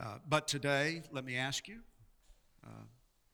Uh, 0.00 0.14
but 0.26 0.48
today, 0.48 1.02
let 1.12 1.26
me 1.26 1.36
ask 1.36 1.68
you, 1.68 1.76
uh, 2.64 2.84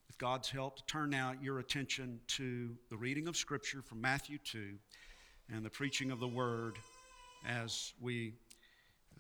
with 0.08 0.18
God's 0.18 0.50
help, 0.50 0.78
to 0.78 0.85
turn 0.86 1.10
now 1.10 1.32
your 1.40 1.60
attention 1.60 2.19
to 2.27 2.77
the 2.90 2.96
reading 2.96 3.28
of 3.28 3.36
Scripture 3.36 3.82
from 3.82 4.00
Matthew 4.00 4.38
2 4.38 4.74
and 5.54 5.64
the 5.64 5.71
preaching 5.71 6.10
of 6.10 6.18
the 6.18 6.26
Word 6.26 6.76
as 7.46 7.92
we. 8.00 8.34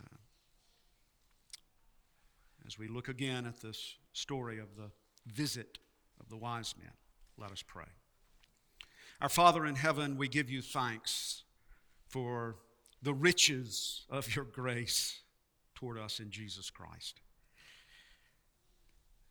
Uh, 0.00 0.16
as 2.66 2.80
we 2.80 2.88
look 2.88 3.06
again 3.06 3.46
at 3.46 3.60
this 3.60 3.94
story 4.12 4.58
of 4.58 4.74
the 4.76 4.90
visit 5.32 5.78
of 6.18 6.28
the 6.28 6.36
wise 6.36 6.74
men, 6.76 6.90
let 7.38 7.52
us 7.52 7.62
pray. 7.64 7.84
Our 9.20 9.28
Father 9.28 9.66
in 9.66 9.76
heaven, 9.76 10.16
we 10.16 10.26
give 10.26 10.50
you 10.50 10.62
thanks 10.62 11.44
for 12.08 12.56
the 13.02 13.14
riches 13.14 14.02
of 14.10 14.34
your 14.34 14.46
grace 14.46 15.20
toward 15.76 15.96
us 15.96 16.18
in 16.18 16.32
Jesus 16.32 16.70
Christ. 16.70 17.20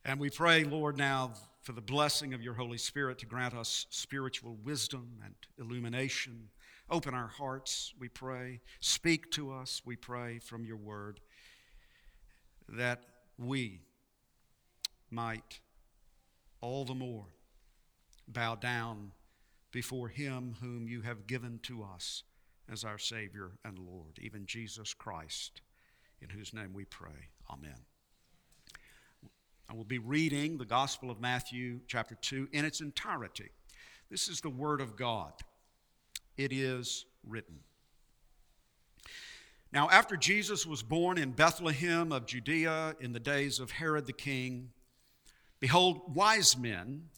And 0.08 0.20
we 0.20 0.30
pray, 0.30 0.64
Lord, 0.64 0.98
now 0.98 1.34
for 1.64 1.72
the 1.72 1.82
blessing 1.82 2.36
of 2.36 2.42
your 2.44 2.54
Holy 2.54 2.78
Spirit 2.78 3.18
to 3.20 3.26
grant 3.26 3.56
us 3.56 3.88
spiritual 3.90 4.56
wisdom 4.64 5.18
and 5.26 5.34
illumination. 5.58 6.50
Open 6.92 7.16
our 7.16 7.28
hearts, 7.28 7.92
we 8.00 8.08
pray. 8.08 8.62
Speak 8.80 9.32
to 9.32 9.52
us, 9.52 9.82
we 9.84 9.96
pray, 9.96 10.38
from 10.38 10.64
your 10.64 10.78
word, 10.78 11.22
that 12.70 13.02
we 13.40 13.82
might 15.10 15.60
all 16.62 16.86
the 16.86 16.94
more 16.94 17.26
bow 18.28 18.54
down 18.54 19.12
before 19.72 20.08
him 20.08 20.56
whom 20.62 20.88
you 20.88 21.02
have 21.02 21.26
given 21.26 21.60
to 21.64 21.84
us 21.84 22.22
as 22.72 22.84
our 22.84 23.00
Savior 23.00 23.54
and 23.66 23.80
Lord, 23.80 24.20
even 24.22 24.46
Jesus 24.46 24.94
Christ, 24.94 25.62
in 26.22 26.30
whose 26.30 26.54
name 26.54 26.74
we 26.74 26.86
pray. 26.86 27.30
Amen. 27.50 27.95
I 29.68 29.74
will 29.74 29.84
be 29.84 29.98
reading 29.98 30.58
the 30.58 30.66
Gospel 30.66 31.10
of 31.10 31.20
Matthew, 31.20 31.80
chapter 31.88 32.16
2, 32.16 32.50
in 32.52 32.66
its 32.66 32.82
entirety. 32.82 33.50
This 34.12 34.28
is 34.28 34.40
the 34.40 34.50
Word 34.50 34.80
of 34.80 34.96
God. 34.96 35.34
It 36.38 36.54
is 36.54 37.06
written. 37.28 37.60
Now, 39.72 39.90
after 39.90 40.16
Jesus 40.16 40.66
was 40.66 40.84
born 40.84 41.18
in 41.18 41.32
Bethlehem 41.32 42.12
of 42.12 42.28
Judea 42.28 42.96
in 43.00 43.12
the 43.12 43.20
days 43.20 43.60
of 43.60 43.72
Herod 43.72 44.06
the 44.06 44.14
king, 44.14 44.70
behold, 45.60 46.16
wise 46.16 46.56
men 46.56 47.10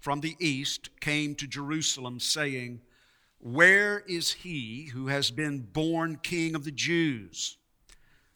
from 0.00 0.20
the 0.20 0.36
east 0.40 0.90
came 1.00 1.36
to 1.36 1.46
Jerusalem, 1.46 2.18
saying, 2.18 2.80
Where 3.38 4.00
is 4.00 4.32
he 4.32 4.86
who 4.92 5.06
has 5.06 5.30
been 5.30 5.60
born 5.60 6.16
king 6.16 6.56
of 6.56 6.64
the 6.64 6.72
Jews? 6.72 7.58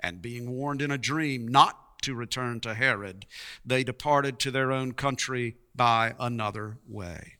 And 0.00 0.22
being 0.22 0.50
warned 0.50 0.82
in 0.82 0.90
a 0.90 0.98
dream 0.98 1.46
not 1.46 2.02
to 2.02 2.14
return 2.14 2.60
to 2.60 2.74
Herod, 2.74 3.26
they 3.64 3.84
departed 3.84 4.38
to 4.40 4.50
their 4.50 4.72
own 4.72 4.92
country 4.92 5.56
by 5.74 6.14
another 6.18 6.78
way. 6.88 7.34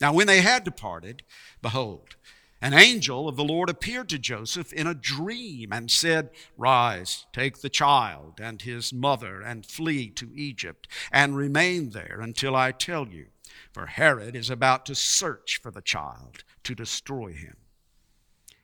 Now, 0.00 0.12
when 0.12 0.26
they 0.26 0.40
had 0.40 0.64
departed, 0.64 1.22
behold, 1.62 2.16
an 2.60 2.72
angel 2.72 3.28
of 3.28 3.36
the 3.36 3.44
Lord 3.44 3.68
appeared 3.68 4.08
to 4.08 4.18
Joseph 4.18 4.72
in 4.72 4.86
a 4.86 4.94
dream 4.94 5.70
and 5.70 5.90
said, 5.90 6.30
Rise, 6.56 7.26
take 7.32 7.58
the 7.58 7.68
child 7.68 8.40
and 8.40 8.62
his 8.62 8.90
mother, 8.90 9.42
and 9.42 9.66
flee 9.66 10.08
to 10.12 10.32
Egypt, 10.34 10.88
and 11.12 11.36
remain 11.36 11.90
there 11.90 12.20
until 12.22 12.56
I 12.56 12.72
tell 12.72 13.08
you, 13.08 13.26
for 13.72 13.86
Herod 13.86 14.34
is 14.34 14.48
about 14.48 14.86
to 14.86 14.94
search 14.94 15.60
for 15.62 15.70
the 15.70 15.82
child 15.82 16.42
to 16.62 16.74
destroy 16.74 17.32
him. 17.32 17.56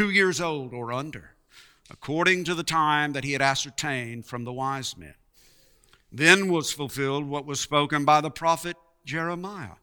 two 0.00 0.08
years 0.08 0.40
old 0.40 0.72
or 0.72 0.94
under, 0.94 1.32
according 1.90 2.42
to 2.42 2.54
the 2.54 2.62
time 2.62 3.12
that 3.12 3.22
he 3.22 3.32
had 3.32 3.42
ascertained 3.42 4.24
from 4.24 4.44
the 4.44 4.52
wise 4.52 4.96
men. 4.96 5.12
Then 6.10 6.50
was 6.50 6.72
fulfilled 6.72 7.28
what 7.28 7.44
was 7.44 7.60
spoken 7.60 8.06
by 8.06 8.22
the 8.22 8.30
prophet 8.30 8.78
Jeremiah. 9.04 9.76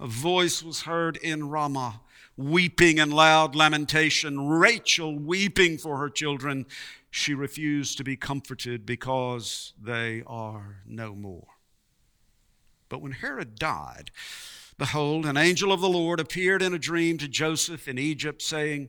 A 0.00 0.08
voice 0.08 0.64
was 0.64 0.82
heard 0.82 1.16
in 1.16 1.48
Ramah, 1.48 2.00
weeping 2.36 2.98
and 2.98 3.14
loud 3.14 3.54
lamentation, 3.54 4.48
Rachel 4.48 5.16
weeping 5.16 5.78
for 5.78 5.98
her 5.98 6.10
children. 6.10 6.66
She 7.12 7.32
refused 7.32 7.98
to 7.98 8.02
be 8.02 8.16
comforted 8.16 8.84
because 8.84 9.74
they 9.80 10.24
are 10.26 10.78
no 10.84 11.14
more. 11.14 11.46
But 12.88 13.00
when 13.00 13.12
Herod 13.12 13.60
died, 13.60 14.10
behold, 14.76 15.24
an 15.24 15.36
angel 15.36 15.70
of 15.70 15.80
the 15.80 15.88
Lord 15.88 16.18
appeared 16.18 16.62
in 16.62 16.74
a 16.74 16.80
dream 16.80 17.16
to 17.18 17.28
Joseph 17.28 17.86
in 17.86 17.96
Egypt, 17.96 18.42
saying, 18.42 18.88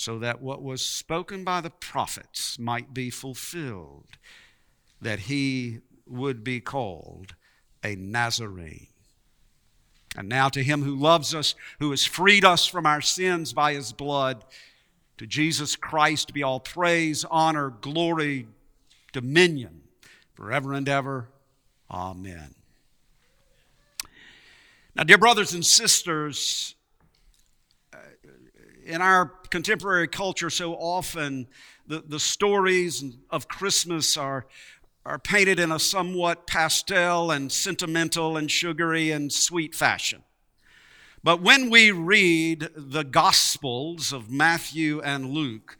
so 0.00 0.18
that 0.18 0.40
what 0.40 0.62
was 0.62 0.80
spoken 0.80 1.44
by 1.44 1.60
the 1.60 1.68
prophets 1.68 2.58
might 2.58 2.94
be 2.94 3.10
fulfilled, 3.10 4.06
that 4.98 5.18
he 5.18 5.80
would 6.06 6.42
be 6.42 6.58
called 6.58 7.34
a 7.84 7.94
Nazarene. 7.96 8.86
And 10.16 10.26
now 10.26 10.48
to 10.48 10.62
him 10.62 10.84
who 10.84 10.96
loves 10.96 11.34
us, 11.34 11.54
who 11.80 11.90
has 11.90 12.06
freed 12.06 12.46
us 12.46 12.64
from 12.64 12.86
our 12.86 13.02
sins 13.02 13.52
by 13.52 13.74
his 13.74 13.92
blood, 13.92 14.42
to 15.18 15.26
Jesus 15.26 15.76
Christ 15.76 16.32
be 16.32 16.42
all 16.42 16.60
praise, 16.60 17.26
honor, 17.30 17.68
glory, 17.68 18.46
dominion 19.12 19.82
forever 20.32 20.72
and 20.72 20.88
ever. 20.88 21.28
Amen. 21.90 22.54
Now, 24.96 25.04
dear 25.04 25.18
brothers 25.18 25.52
and 25.52 25.64
sisters, 25.64 26.74
in 28.84 29.00
our 29.00 29.26
contemporary 29.50 30.08
culture, 30.08 30.50
so 30.50 30.74
often 30.74 31.46
the, 31.86 32.02
the 32.06 32.20
stories 32.20 33.04
of 33.30 33.48
Christmas 33.48 34.16
are, 34.16 34.46
are 35.04 35.18
painted 35.18 35.58
in 35.58 35.72
a 35.72 35.78
somewhat 35.78 36.46
pastel 36.46 37.30
and 37.30 37.50
sentimental 37.52 38.36
and 38.36 38.50
sugary 38.50 39.10
and 39.10 39.32
sweet 39.32 39.74
fashion. 39.74 40.22
But 41.22 41.42
when 41.42 41.68
we 41.68 41.90
read 41.90 42.70
the 42.74 43.04
Gospels 43.04 44.12
of 44.12 44.30
Matthew 44.30 45.00
and 45.02 45.30
Luke, 45.30 45.76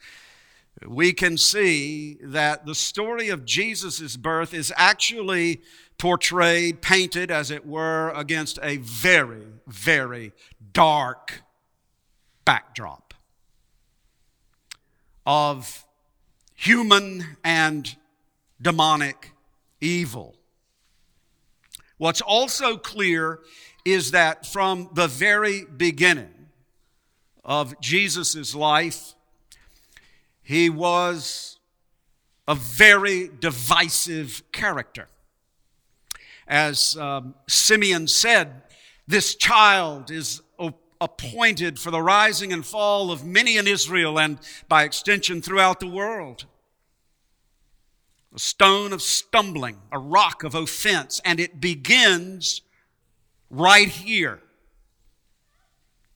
we 0.86 1.12
can 1.12 1.38
see 1.38 2.18
that 2.22 2.66
the 2.66 2.74
story 2.74 3.28
of 3.28 3.44
Jesus' 3.44 4.16
birth 4.16 4.52
is 4.52 4.72
actually 4.76 5.62
portrayed, 5.98 6.80
painted, 6.80 7.30
as 7.30 7.50
it 7.50 7.66
were, 7.66 8.10
against 8.10 8.58
a 8.62 8.78
very, 8.78 9.46
very 9.66 10.32
dark 10.72 11.42
backdrop 12.44 13.14
of 15.26 15.84
human 16.54 17.36
and 17.44 17.96
demonic 18.60 19.32
evil. 19.80 20.36
What's 21.98 22.20
also 22.20 22.76
clear 22.76 23.40
is 23.84 24.10
that 24.10 24.46
from 24.46 24.90
the 24.94 25.06
very 25.06 25.64
beginning 25.64 26.48
of 27.44 27.78
Jesus' 27.80 28.54
life, 28.54 29.14
he 30.42 30.68
was 30.68 31.58
a 32.48 32.54
very 32.54 33.30
divisive 33.40 34.42
character. 34.52 35.08
As 36.48 36.96
um, 36.96 37.34
Simeon 37.48 38.08
said, 38.08 38.62
this 39.06 39.34
child 39.36 40.10
is 40.10 40.42
appointed 41.00 41.78
for 41.78 41.90
the 41.90 42.02
rising 42.02 42.52
and 42.52 42.64
fall 42.64 43.10
of 43.10 43.24
many 43.24 43.56
in 43.56 43.66
Israel 43.66 44.18
and 44.18 44.38
by 44.68 44.84
extension 44.84 45.40
throughout 45.40 45.80
the 45.80 45.86
world. 45.86 46.44
A 48.34 48.38
stone 48.38 48.92
of 48.92 49.02
stumbling, 49.02 49.78
a 49.90 49.98
rock 49.98 50.44
of 50.44 50.54
offense, 50.54 51.20
and 51.24 51.40
it 51.40 51.60
begins 51.60 52.62
right 53.48 53.88
here. 53.88 54.40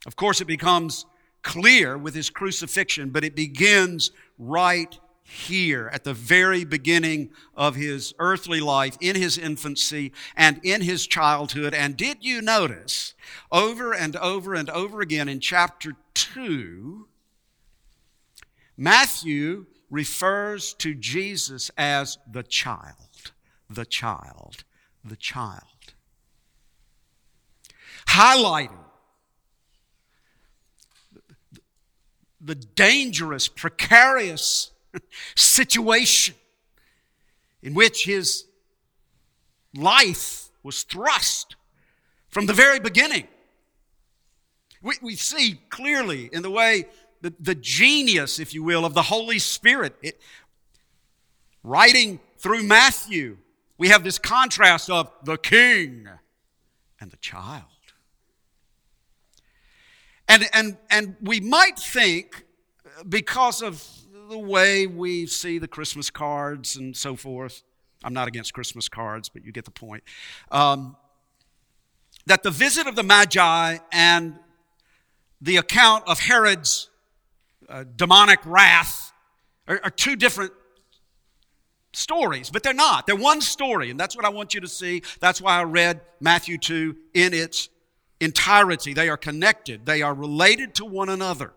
Of 0.06 0.16
course, 0.16 0.40
it 0.40 0.46
becomes 0.46 1.06
clear 1.42 1.98
with 1.98 2.14
his 2.14 2.30
crucifixion, 2.30 3.10
but 3.10 3.24
it 3.24 3.34
begins 3.34 4.10
right 4.38 4.98
here 5.24 5.90
at 5.92 6.04
the 6.04 6.14
very 6.14 6.64
beginning 6.64 7.30
of 7.54 7.74
his 7.74 8.14
earthly 8.18 8.60
life, 8.60 8.96
in 9.00 9.16
his 9.16 9.38
infancy, 9.38 10.12
and 10.36 10.60
in 10.62 10.82
his 10.82 11.06
childhood. 11.06 11.74
And 11.74 11.96
did 11.96 12.18
you 12.20 12.42
notice 12.42 13.14
over 13.50 13.92
and 13.92 14.14
over 14.16 14.54
and 14.54 14.68
over 14.70 15.00
again 15.00 15.28
in 15.28 15.40
chapter 15.40 15.94
2, 16.12 17.08
Matthew 18.76 19.66
refers 19.90 20.74
to 20.74 20.94
Jesus 20.94 21.70
as 21.78 22.18
the 22.30 22.42
child, 22.42 23.32
the 23.70 23.86
child, 23.86 24.64
the 25.04 25.16
child. 25.16 25.62
Highlighting 28.08 28.84
the 32.40 32.54
dangerous, 32.54 33.48
precarious 33.48 34.70
situation 35.34 36.34
in 37.62 37.74
which 37.74 38.04
his 38.04 38.44
life 39.74 40.48
was 40.62 40.82
thrust 40.82 41.56
from 42.28 42.46
the 42.46 42.52
very 42.52 42.80
beginning. 42.80 43.28
We, 44.82 44.94
we 45.00 45.16
see 45.16 45.60
clearly 45.70 46.28
in 46.32 46.42
the 46.42 46.50
way 46.50 46.86
the, 47.22 47.32
the 47.40 47.54
genius, 47.54 48.38
if 48.38 48.52
you 48.52 48.62
will, 48.62 48.84
of 48.84 48.94
the 48.94 49.02
Holy 49.02 49.38
Spirit. 49.38 49.96
It, 50.02 50.20
writing 51.62 52.20
through 52.38 52.64
Matthew, 52.64 53.38
we 53.78 53.88
have 53.88 54.04
this 54.04 54.18
contrast 54.18 54.90
of 54.90 55.10
the 55.24 55.38
king 55.38 56.06
and 57.00 57.10
the 57.10 57.16
child. 57.16 57.64
And, 60.28 60.44
and, 60.52 60.76
and 60.90 61.16
we 61.20 61.40
might 61.40 61.78
think, 61.78 62.44
uh, 62.86 63.04
because 63.04 63.62
of 63.62 63.82
the 64.28 64.38
way 64.38 64.86
we 64.86 65.26
see 65.26 65.58
the 65.58 65.68
Christmas 65.68 66.10
cards 66.10 66.76
and 66.76 66.96
so 66.96 67.16
forth, 67.16 67.62
I'm 68.02 68.14
not 68.14 68.28
against 68.28 68.52
Christmas 68.54 68.88
cards, 68.88 69.28
but 69.28 69.44
you 69.44 69.52
get 69.52 69.64
the 69.64 69.70
point, 69.70 70.02
um, 70.50 70.96
that 72.26 72.42
the 72.42 72.50
visit 72.50 72.86
of 72.86 72.96
the 72.96 73.02
Magi 73.02 73.78
and 73.92 74.38
the 75.40 75.56
account 75.56 76.04
of 76.06 76.20
Herod's 76.20 76.90
uh, 77.68 77.84
demonic 77.96 78.40
wrath 78.44 79.12
are, 79.68 79.80
are 79.84 79.90
two 79.90 80.16
different 80.16 80.52
stories, 81.92 82.50
but 82.50 82.62
they're 82.62 82.72
not. 82.74 83.06
They're 83.06 83.16
one 83.16 83.40
story, 83.40 83.90
and 83.90 84.00
that's 84.00 84.16
what 84.16 84.24
I 84.24 84.30
want 84.30 84.54
you 84.54 84.60
to 84.60 84.68
see. 84.68 85.02
That's 85.20 85.40
why 85.40 85.58
I 85.58 85.64
read 85.64 86.00
Matthew 86.20 86.58
2 86.58 86.96
in 87.14 87.34
its 87.34 87.68
entirety. 88.20 88.94
They 88.94 89.08
are 89.08 89.16
connected, 89.16 89.86
they 89.86 90.02
are 90.02 90.14
related 90.14 90.74
to 90.76 90.84
one 90.84 91.08
another. 91.08 91.52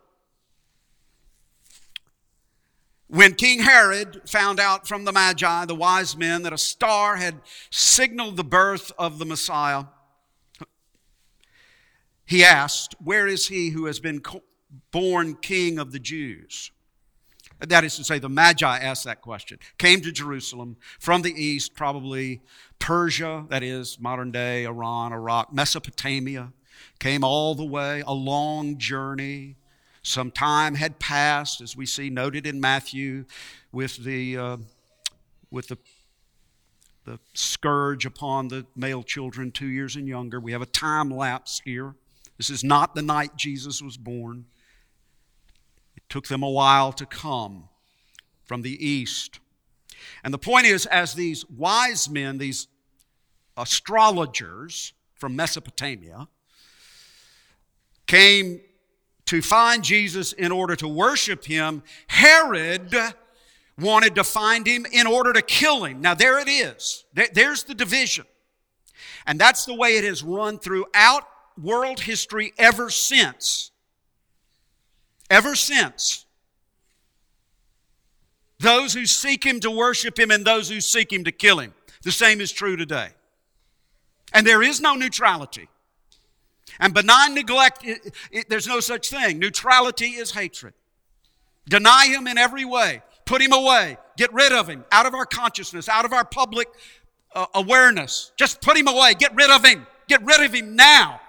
When 3.10 3.36
King 3.36 3.60
Herod 3.60 4.30
found 4.30 4.60
out 4.60 4.88
from 4.88 5.06
the 5.06 5.14
Magi, 5.14 5.66
the 5.66 5.76
wise 5.76 6.18
men, 6.18 6.44
that 6.44 6.52
a 6.52 6.58
star 6.58 7.16
had 7.16 7.40
signaled 7.70 8.36
the 8.36 8.44
birth 8.44 8.92
of 8.98 9.18
the 9.18 9.26
Messiah, 9.26 9.86
he 12.26 12.44
asked, 12.44 12.96
Where 13.02 13.26
is 13.26 13.48
he 13.48 13.70
who 13.70 13.86
has 13.86 14.02
been 14.02 14.22
born 14.92 15.36
king 15.36 15.80
of 15.80 15.94
the 15.94 16.00
Jews? 16.00 16.72
That 17.60 17.86
is 17.86 17.96
to 17.96 18.04
say, 18.04 18.20
the 18.20 18.30
Magi 18.30 18.78
asked 18.78 19.06
that 19.06 19.22
question. 19.22 19.58
Came 19.78 20.02
to 20.02 20.12
Jerusalem 20.12 20.76
from 21.00 21.22
the 21.22 21.32
east, 21.32 21.74
probably 21.76 22.42
Persia, 22.78 23.46
that 23.50 23.64
is 23.64 24.00
modern 24.00 24.32
day 24.32 24.66
Iran, 24.66 25.14
Iraq, 25.14 25.54
Mesopotamia. 25.54 26.52
Came 27.00 27.24
all 27.24 27.56
the 27.56 27.66
way, 27.66 28.04
a 28.06 28.14
long 28.14 28.78
journey. 28.78 29.56
Some 30.08 30.32
time 30.32 30.76
had 30.76 31.00
passed, 31.00 31.60
as 31.60 31.76
we 31.76 31.86
see 31.86 32.10
noted 32.10 32.48
in 32.48 32.62
Matthew, 32.62 33.26
with 33.74 33.98
the, 33.98 34.38
uh, 34.38 34.58
with 35.52 35.68
the, 35.68 35.78
the 37.04 37.20
scourge 37.34 38.06
upon 38.06 38.48
the 38.48 38.66
male 38.74 39.04
children 39.04 39.52
two 39.52 39.68
years 39.68 39.98
and 39.98 40.08
younger. 40.08 40.40
We 40.40 40.54
have 40.54 40.62
a 40.62 40.66
time 40.66 41.10
lapse 41.10 41.62
here. 41.66 41.94
This 42.38 42.50
is 42.50 42.64
not 42.64 42.96
the 42.96 43.02
night 43.02 43.36
Jesus 43.36 43.82
was 43.82 43.98
born. 43.98 44.46
It 45.98 46.04
took 46.08 46.28
them 46.28 46.42
a 46.42 46.50
while 46.50 46.94
to 46.94 47.06
come 47.06 47.68
from 48.46 48.62
the 48.62 48.88
east. 48.88 49.42
And 50.24 50.34
the 50.34 50.38
point 50.38 50.68
is, 50.68 50.86
as 50.86 51.16
these 51.16 51.44
wise 51.50 52.10
men, 52.10 52.38
these 52.38 52.70
astrologers 53.58 54.94
from 55.16 55.36
Mesopotamia, 55.36 56.30
came 58.06 58.62
to 59.28 59.42
find 59.42 59.84
Jesus 59.84 60.34
in 60.34 60.52
order 60.52 60.76
to 60.76 60.88
worship 60.88 61.46
him, 61.46 61.84
Herod 62.08 62.96
wanted 63.80 64.16
to 64.16 64.24
find 64.24 64.66
him 64.66 64.86
in 64.92 65.06
order 65.06 65.32
to 65.34 65.42
kill 65.42 65.86
him. 65.86 66.02
Now, 66.02 66.16
there 66.16 66.40
it 66.40 66.50
is. 66.50 67.06
There's 67.14 67.64
the 67.64 67.76
division. 67.76 68.26
And 69.26 69.40
that's 69.40 69.66
the 69.66 69.76
way 69.76 69.98
it 69.98 70.04
has 70.04 70.24
run 70.24 70.58
throughout 70.58 71.28
world 71.62 72.00
history 72.00 72.54
ever 72.58 72.90
since. 72.90 73.72
Ever 75.30 75.56
since. 75.56 76.26
Those 78.60 78.94
who 78.94 79.06
seek 79.06 79.46
Him 79.46 79.60
to 79.60 79.70
worship 79.70 80.18
Him 80.18 80.32
and 80.32 80.46
those 80.46 80.70
who 80.70 80.82
seek 80.82 81.12
Him 81.12 81.26
to 81.26 81.32
kill 81.32 81.60
Him. 81.60 81.74
The 82.04 82.12
same 82.12 82.42
is 82.42 82.52
true 82.52 82.78
today. 82.78 83.10
And 84.34 84.48
there 84.48 84.64
is 84.64 84.82
no 84.82 84.96
neutrality. 84.96 85.68
And 86.80 86.94
benign 86.94 87.34
neglect, 87.34 87.86
it, 87.86 88.14
it, 88.32 88.50
there's 88.50 88.68
no 88.68 88.80
such 88.80 89.10
thing. 89.10 89.40
Neutrality 89.40 90.12
is 90.12 90.32
hatred. 90.32 90.74
Deny 91.68 92.08
Him 92.08 92.28
in 92.28 92.38
every 92.38 92.66
way. 92.66 93.02
Put 93.26 93.42
Him 93.42 93.54
away. 93.54 93.98
Get 94.18 94.34
rid 94.34 94.52
of 94.52 94.68
Him 94.68 94.86
out 94.92 95.06
of 95.06 95.14
our 95.14 95.26
consciousness, 95.26 95.90
out 95.90 96.06
of 96.06 96.14
our 96.14 96.26
public 96.26 96.68
uh, 97.36 97.46
awareness. 97.54 98.32
Just 98.38 98.62
put 98.62 98.78
Him 98.78 98.88
away. 98.88 99.14
Get 99.14 99.36
rid 99.36 99.50
of 99.50 99.66
Him. 99.66 99.86
Get 100.08 100.24
rid 100.24 100.42
of 100.44 100.54
Him 100.54 100.76
now. 100.76 101.20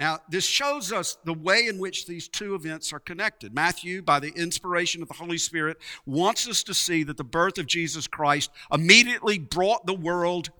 Now, 0.00 0.20
this 0.28 0.44
shows 0.44 0.92
us 0.92 1.18
the 1.24 1.34
way 1.34 1.66
in 1.66 1.78
which 1.78 2.06
these 2.06 2.28
two 2.28 2.54
events 2.54 2.92
are 2.92 3.00
connected. 3.00 3.52
Matthew, 3.52 4.00
by 4.00 4.20
the 4.20 4.32
inspiration 4.36 5.02
of 5.02 5.08
the 5.08 5.14
Holy 5.14 5.38
Spirit, 5.38 5.78
wants 6.06 6.46
us 6.46 6.62
to 6.64 6.74
see 6.74 7.02
that 7.02 7.16
the 7.16 7.24
birth 7.24 7.58
of 7.58 7.66
Jesus 7.66 8.06
Christ 8.06 8.50
immediately 8.72 9.38
brought 9.38 9.86
the 9.86 9.94
world 9.94 10.50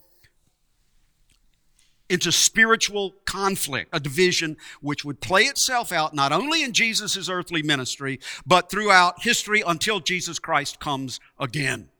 into 2.09 2.33
spiritual 2.33 3.15
conflict, 3.27 3.91
a 3.93 4.01
division 4.01 4.57
which 4.81 5.05
would 5.05 5.21
play 5.21 5.43
itself 5.43 5.93
out 5.93 6.15
not 6.15 6.33
only 6.33 6.63
in 6.65 6.73
Jesus' 6.73 7.29
earthly 7.29 7.63
ministry, 7.63 8.19
but 8.47 8.71
throughout 8.71 9.23
history 9.23 9.63
until 9.65 10.01
Jesus 10.01 10.39
Christ 10.39 10.81
comes 10.81 11.21
again. 11.39 11.91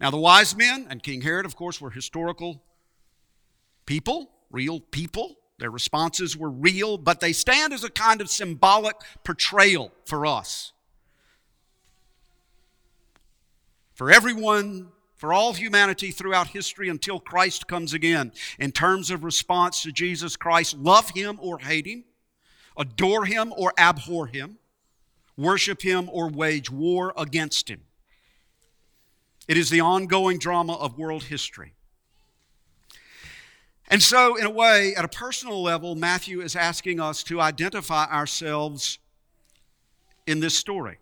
Now, 0.00 0.10
the 0.10 0.18
wise 0.18 0.54
men 0.54 0.86
and 0.90 1.02
King 1.02 1.22
Herod, 1.22 1.46
of 1.46 1.56
course, 1.56 1.80
were 1.80 1.90
historical 1.90 2.62
people, 3.86 4.30
real 4.50 4.80
people. 4.80 5.36
Their 5.58 5.70
responses 5.70 6.36
were 6.36 6.50
real, 6.50 6.98
but 6.98 7.20
they 7.20 7.32
stand 7.32 7.72
as 7.72 7.82
a 7.82 7.90
kind 7.90 8.20
of 8.20 8.28
symbolic 8.28 8.96
portrayal 9.24 9.90
for 10.04 10.26
us. 10.26 10.72
For 13.94 14.10
everyone, 14.10 14.88
for 15.16 15.32
all 15.32 15.54
humanity 15.54 16.10
throughout 16.10 16.48
history 16.48 16.90
until 16.90 17.18
Christ 17.18 17.66
comes 17.66 17.94
again, 17.94 18.32
in 18.58 18.70
terms 18.70 19.10
of 19.10 19.24
response 19.24 19.82
to 19.82 19.92
Jesus 19.92 20.36
Christ, 20.36 20.76
love 20.76 21.10
him 21.10 21.38
or 21.40 21.58
hate 21.58 21.86
him, 21.86 22.04
adore 22.76 23.24
him 23.24 23.54
or 23.56 23.72
abhor 23.78 24.26
him, 24.26 24.58
worship 25.38 25.80
him 25.80 26.10
or 26.12 26.28
wage 26.28 26.70
war 26.70 27.14
against 27.16 27.70
him. 27.70 27.80
It 29.48 29.56
is 29.56 29.70
the 29.70 29.80
ongoing 29.80 30.38
drama 30.38 30.74
of 30.74 30.98
world 30.98 31.24
history. 31.24 31.75
And 33.88 34.02
so, 34.02 34.36
in 34.36 34.44
a 34.44 34.50
way, 34.50 34.94
at 34.96 35.04
a 35.04 35.08
personal 35.08 35.62
level, 35.62 35.94
Matthew 35.94 36.40
is 36.40 36.56
asking 36.56 37.00
us 37.00 37.22
to 37.24 37.40
identify 37.40 38.06
ourselves 38.06 38.98
in 40.26 40.40
this 40.40 40.56
story. 40.56 40.98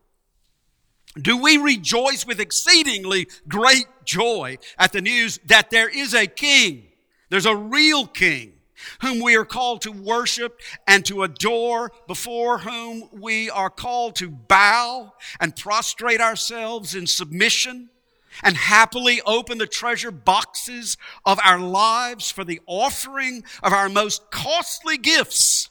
Do 1.20 1.40
we 1.40 1.56
rejoice 1.56 2.26
with 2.26 2.40
exceedingly 2.40 3.28
great 3.48 3.86
joy 4.04 4.58
at 4.78 4.92
the 4.92 5.00
news 5.00 5.38
that 5.46 5.70
there 5.70 5.88
is 5.88 6.12
a 6.12 6.26
king? 6.26 6.88
There's 7.30 7.46
a 7.46 7.56
real 7.56 8.06
king 8.06 8.52
whom 9.00 9.20
we 9.20 9.36
are 9.36 9.44
called 9.44 9.82
to 9.82 9.92
worship 9.92 10.60
and 10.86 11.06
to 11.06 11.22
adore, 11.22 11.92
before 12.06 12.58
whom 12.58 13.08
we 13.12 13.48
are 13.48 13.70
called 13.70 14.16
to 14.16 14.28
bow 14.28 15.14
and 15.40 15.56
prostrate 15.56 16.20
ourselves 16.20 16.94
in 16.94 17.06
submission 17.06 17.88
and 18.42 18.56
happily 18.56 19.20
open 19.26 19.58
the 19.58 19.66
treasure 19.66 20.10
boxes 20.10 20.96
of 21.24 21.38
our 21.44 21.58
lives 21.58 22.30
for 22.30 22.44
the 22.44 22.60
offering 22.66 23.44
of 23.62 23.72
our 23.72 23.88
most 23.88 24.30
costly 24.30 24.98
gifts? 24.98 25.70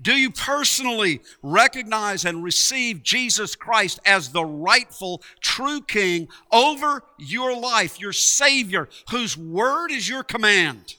Do 0.00 0.14
you 0.14 0.30
personally 0.30 1.20
recognize 1.42 2.24
and 2.24 2.42
receive 2.42 3.04
Jesus 3.04 3.54
Christ 3.54 4.00
as 4.04 4.30
the 4.30 4.44
rightful, 4.44 5.22
true 5.40 5.80
King 5.80 6.28
over 6.50 7.04
your 7.18 7.56
life, 7.56 8.00
your 8.00 8.12
Savior, 8.12 8.88
whose 9.10 9.38
word 9.38 9.92
is 9.92 10.08
your 10.08 10.24
command? 10.24 10.96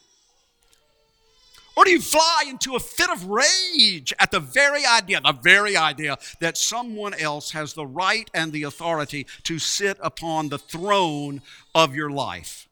Or 1.76 1.86
do 1.86 1.92
you 1.92 2.02
fly 2.02 2.44
into 2.48 2.76
a 2.76 2.80
fit 2.80 3.10
of 3.10 3.26
rage 3.26 4.14
at 4.20 4.32
the 4.32 4.40
very 4.40 4.86
idea, 4.86 5.22
the 5.22 5.34
very 5.34 5.76
idea 5.76 6.18
that 6.40 6.58
someone 6.58 7.16
else 7.16 7.52
has 7.52 7.74
the 7.74 7.86
right 7.86 8.30
and 8.34 8.52
the 8.52 8.64
authority 8.64 9.26
to 9.44 9.58
sit 9.58 9.98
upon 10.00 10.50
the 10.50 10.60
throne 10.60 11.42
of 11.74 11.96
your 11.96 12.12
life? 12.12 12.70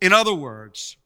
In 0.00 0.12
other 0.12 0.34
words, 0.34 0.96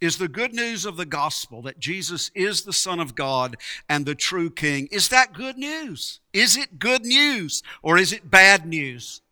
is 0.00 0.18
the 0.18 0.28
good 0.28 0.52
news 0.52 0.84
of 0.84 0.96
the 0.96 1.06
gospel 1.06 1.62
that 1.62 1.78
Jesus 1.78 2.30
is 2.34 2.62
the 2.62 2.72
Son 2.72 3.00
of 3.00 3.14
God 3.14 3.56
and 3.88 4.04
the 4.04 4.14
true 4.14 4.50
King. 4.50 4.86
Is 4.90 5.08
that 5.08 5.32
good 5.32 5.56
news? 5.56 6.20
Is 6.32 6.56
it 6.56 6.78
good 6.78 7.06
news 7.06 7.62
or 7.82 7.96
is 7.96 8.12
it 8.12 8.30
bad 8.30 8.66
news? 8.66 9.22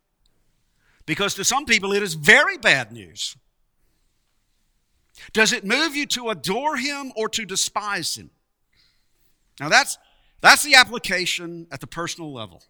Because 1.05 1.35
to 1.35 1.43
some 1.43 1.65
people 1.65 1.93
it 1.93 2.01
is 2.01 2.15
very 2.15 2.57
bad 2.57 2.91
news. 2.91 3.35
Does 5.31 5.53
it 5.53 5.63
move 5.63 5.95
you 5.95 6.05
to 6.07 6.29
adore 6.29 6.77
him 6.77 7.11
or 7.15 7.29
to 7.29 7.45
despise 7.45 8.15
him? 8.15 8.31
Now 9.59 9.69
that's, 9.69 9.97
that's 10.41 10.63
the 10.63 10.75
application 10.75 11.67
at 11.71 11.79
the 11.79 11.87
personal 11.87 12.33
level. 12.33 12.63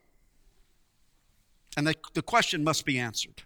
And 1.76 1.88
the, 1.88 1.96
the 2.14 2.22
question 2.22 2.64
must 2.64 2.86
be 2.86 3.00
answered. 3.00 3.44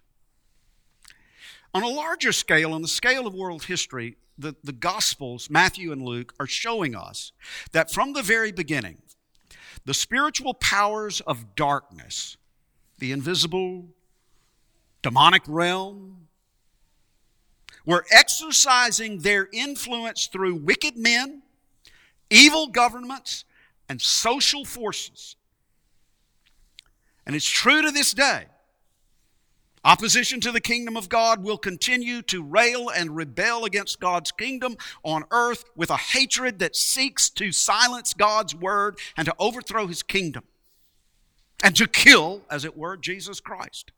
On 1.74 1.84
a 1.84 1.88
larger 1.88 2.32
scale, 2.32 2.74
on 2.74 2.82
the 2.82 2.88
scale 2.88 3.27
of 3.27 3.34
world 3.34 3.66
history, 3.66 4.18
the, 4.38 4.56
the 4.63 4.72
Gospels, 4.74 5.50
Matthew 5.50 5.92
and 5.92 6.01
Luke, 6.01 6.34
are 6.39 6.48
showing 6.48 6.96
us 6.96 7.32
that 7.72 7.92
from 7.92 8.13
the 8.13 8.22
very 8.22 8.51
beginning, 8.51 8.98
the 9.86 9.94
spiritual 9.94 10.54
powers 10.54 11.22
of 11.22 11.56
darkness, 11.56 12.38
the 13.00 13.12
invisible, 13.12 13.86
demonic 15.01 15.44
realm, 15.48 16.27
were 17.88 18.06
exercising 18.12 19.20
their 19.20 19.48
influence 19.51 20.27
through 20.27 20.53
wicked 20.53 20.98
men, 20.98 21.41
evil 22.29 22.67
governments, 22.67 23.46
and 23.89 24.00
social 24.01 24.65
forces. 24.65 25.38
And 27.25 27.36
it's 27.36 27.50
true 27.50 27.82
to 27.82 27.89
this 27.89 28.13
day. 28.13 28.46
Opposition 29.86 30.41
to 30.41 30.51
the 30.51 30.60
kingdom 30.60 30.98
of 30.98 31.08
God 31.08 31.41
will 31.41 31.58
continue 31.58 32.22
to 32.24 32.44
rail 32.44 32.89
and 32.89 33.15
rebel 33.15 33.63
against 33.63 34.01
God's 34.01 34.34
kingdom 34.34 34.75
on 35.01 35.24
earth 35.32 35.63
with 35.77 35.89
a 35.89 35.96
hatred 35.96 36.60
that 36.60 36.75
seeks 36.75 37.29
to 37.32 37.53
silence 37.53 38.13
God's 38.13 38.53
word 38.53 39.00
and 39.15 39.25
to 39.27 39.36
overthrow 39.39 39.88
his 39.88 40.03
kingdom 40.03 40.44
and 41.63 41.74
to 41.77 41.88
kill, 41.88 42.41
as 42.51 42.65
it 42.65 42.75
were, 42.75 42.98
Jesus 42.98 43.39
Christ. 43.39 43.91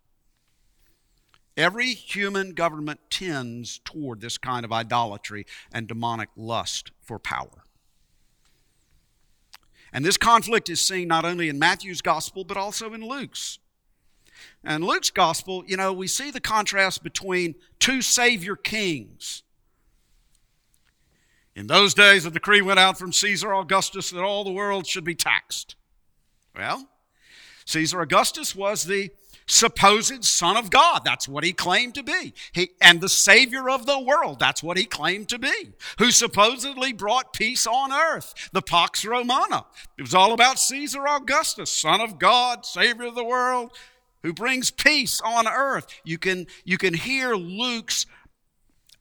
Every 1.60 1.94
human 1.94 2.54
government 2.54 3.02
tends 3.10 3.80
toward 3.84 4.22
this 4.22 4.38
kind 4.38 4.64
of 4.64 4.72
idolatry 4.72 5.46
and 5.74 5.90
demonic 5.90 6.30
lust 6.38 6.94
for 7.02 7.20
power. 7.20 7.66
And 9.92 10.06
this 10.06 10.16
conflict 10.16 10.70
is 10.70 10.80
seen 10.80 11.10
not 11.10 11.26
only 11.26 11.50
in 11.50 11.60
Matthew's 11.60 12.02
gospel, 12.02 12.46
but 12.46 12.56
also 12.56 12.94
in 12.94 13.02
Luke's. 13.02 13.60
And 14.64 14.86
Luke's 14.86 15.10
gospel, 15.10 15.66
you 15.68 15.76
know, 15.76 15.92
we 15.92 16.08
see 16.08 16.32
the 16.32 16.40
contrast 16.40 17.04
between 17.04 17.56
two 17.78 18.02
Savior 18.02 18.56
kings. 18.56 19.44
In 21.58 21.68
those 21.68 21.94
days, 21.94 22.26
a 22.26 22.32
decree 22.32 22.62
went 22.62 22.80
out 22.80 22.98
from 22.98 23.12
Caesar 23.12 23.54
Augustus 23.54 24.12
that 24.12 24.24
all 24.24 24.46
the 24.46 24.52
world 24.52 24.88
should 24.88 25.04
be 25.04 25.14
taxed. 25.14 25.76
Well, 26.56 26.88
Caesar 27.66 28.00
Augustus 28.00 28.56
was 28.56 28.86
the 28.86 29.12
supposed 29.50 30.24
Son 30.24 30.56
of 30.56 30.70
God. 30.70 31.02
That's 31.04 31.28
what 31.28 31.44
he 31.44 31.54
claimed 31.54 31.96
to 31.96 32.04
be. 32.04 32.34
He, 32.52 32.70
and 32.80 33.02
the 33.02 33.10
Savior 33.10 33.70
of 33.70 33.86
the 33.86 34.00
world. 34.00 34.40
That's 34.40 34.64
what 34.64 34.78
he 34.78 34.86
claimed 34.86 35.30
to 35.30 35.40
be. 35.40 35.74
Who 35.98 36.12
supposedly 36.12 36.94
brought 36.94 37.34
peace 37.34 37.66
on 37.68 37.92
earth. 37.92 38.34
The 38.54 38.62
Pax 38.62 39.04
Romana. 39.04 39.66
It 39.98 40.04
was 40.04 40.14
all 40.14 40.34
about 40.34 40.60
Caesar 40.60 41.06
Augustus, 41.08 41.72
Son 41.72 42.00
of 42.00 42.20
God, 42.20 42.66
Savior 42.66 43.08
of 43.08 43.16
the 43.16 43.24
world, 43.24 43.72
who 44.24 44.34
brings 44.34 44.72
peace 44.72 45.20
on 45.22 45.48
earth. 45.48 45.88
You 46.04 46.18
can, 46.18 46.48
you 46.64 46.78
can 46.78 46.94
hear 46.94 47.34
Luke's 47.36 48.06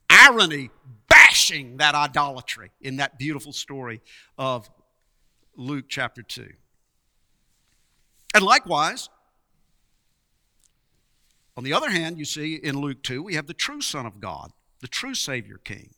irony 0.09 0.71
bashing 1.07 1.77
that 1.77 1.95
idolatry 1.95 2.71
in 2.81 2.97
that 2.97 3.19
beautiful 3.19 3.53
story 3.53 4.01
of 4.37 4.69
Luke 5.55 5.85
chapter 5.87 6.23
2. 6.23 6.49
And 8.33 8.43
likewise, 8.43 9.09
on 11.59 11.65
the 11.65 11.73
other 11.73 11.89
hand, 11.89 12.17
you 12.17 12.23
see 12.23 12.55
in 12.55 12.79
Luke 12.79 13.03
2, 13.03 13.21
we 13.21 13.35
have 13.35 13.47
the 13.47 13.53
true 13.53 13.81
Son 13.81 14.05
of 14.05 14.21
God, 14.21 14.53
the 14.79 14.87
true 14.87 15.13
Savior 15.13 15.57
King, 15.57 15.89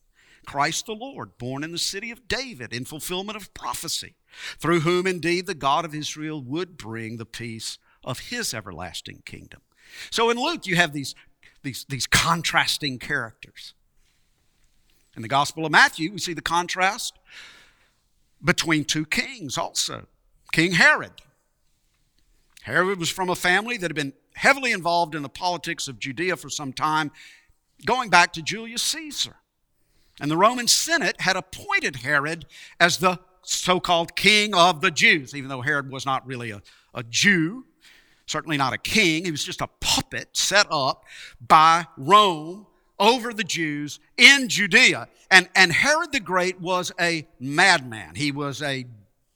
Christ 0.44 0.88
the 0.88 0.94
Lord, 0.96 1.38
born 1.38 1.64
in 1.64 1.72
the 1.72 1.78
city 1.78 2.10
of 2.10 2.28
David 2.28 2.74
in 2.74 2.84
fulfillment 2.84 3.36
of 3.36 3.54
prophecy, 3.54 4.16
through 4.58 4.80
whom 4.80 5.06
indeed 5.06 5.46
the 5.46 5.54
God 5.54 5.86
of 5.86 5.94
Israel 5.94 6.42
would 6.42 6.78
bring 6.78 7.18
the 7.18 7.28
peace 7.28 7.78
of 8.04 8.32
his 8.32 8.56
everlasting 8.56 9.22
kingdom. 9.24 9.62
So 10.10 10.32
in 10.32 10.38
Luke, 10.38 10.66
you 10.66 10.78
have 10.78 10.94
these, 10.94 11.14
these, 11.62 11.86
these 11.88 12.08
contrasting 12.08 12.98
characters. 12.98 13.76
In 15.16 15.22
the 15.22 15.28
Gospel 15.28 15.64
of 15.64 15.72
Matthew, 15.72 16.12
we 16.12 16.18
see 16.18 16.34
the 16.34 16.42
contrast 16.42 17.20
between 18.44 18.84
two 18.84 19.06
kings 19.06 19.60
also 19.60 20.08
King 20.52 20.72
Herod. 20.72 21.12
Herod 22.62 23.00
was 23.00 23.10
from 23.10 23.30
a 23.30 23.36
family 23.36 23.78
that 23.78 23.90
had 23.90 23.96
been 23.96 24.14
heavily 24.36 24.72
involved 24.72 25.16
in 25.16 25.24
the 25.24 25.30
politics 25.30 25.88
of 25.88 26.00
Judea 26.00 26.38
for 26.38 26.50
some 26.50 26.74
time, 26.74 27.12
going 27.86 28.10
back 28.10 28.34
to 28.34 28.42
Julius 28.42 28.82
Caesar. 28.84 29.36
And 30.20 30.30
the 30.30 30.38
Roman 30.38 30.68
Senate 30.68 31.20
had 31.20 31.36
appointed 31.36 31.98
Herod 31.98 32.46
as 32.80 32.98
the 32.98 33.20
so 33.44 33.80
called 33.80 34.16
king 34.16 34.54
of 34.54 34.82
the 34.82 34.92
Jews, 34.92 35.36
even 35.36 35.50
though 35.50 35.62
Herod 35.62 35.92
was 35.92 36.06
not 36.06 36.26
really 36.28 36.52
a, 36.52 36.62
a 36.94 37.04
Jew, 37.04 37.66
certainly 38.28 38.58
not 38.58 38.74
a 38.74 38.78
king. 38.78 39.26
He 39.26 39.32
was 39.32 39.44
just 39.44 39.62
a 39.62 39.68
puppet 39.80 40.30
set 40.34 40.68
up 40.70 41.06
by 41.46 41.88
Rome 41.98 42.68
over 43.00 43.34
the 43.34 43.44
Jews 43.44 44.00
in 44.18 44.48
Judea. 44.48 45.08
And, 45.32 45.50
and 45.56 45.72
Herod 45.72 46.12
the 46.12 46.20
Great 46.20 46.62
was 46.62 46.92
a 47.00 47.28
madman. 47.40 48.14
He 48.14 48.32
was 48.32 48.62
a 48.62 48.86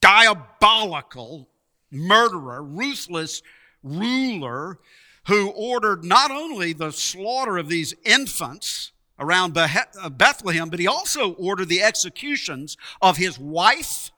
diabolical 0.01 1.49
murderer, 1.95 2.63
ruthless 2.63 3.41
ruler 3.83 4.79
who 5.27 5.49
ordered 5.51 6.03
not 6.03 6.31
only 6.31 6.73
the 6.73 6.91
slaughter 6.91 7.57
of 7.57 7.69
these 7.69 7.93
infants 8.05 8.91
around 9.17 9.57
uh, 9.57 10.09
Bethlehem, 10.09 10.69
but 10.69 10.79
he 10.79 10.87
also 10.87 11.33
ordered 11.33 11.69
the 11.69 11.81
executions 11.81 12.77
of 13.01 13.17
his 13.17 13.39
wife 13.39 14.11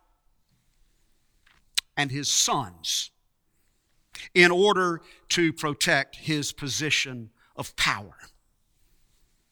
and 1.95 2.11
his 2.11 2.29
sons 2.29 3.11
in 4.33 4.51
order 4.51 5.01
to 5.29 5.53
protect 5.53 6.15
his 6.15 6.51
position 6.51 7.29
of 7.55 7.75
power. 7.75 8.15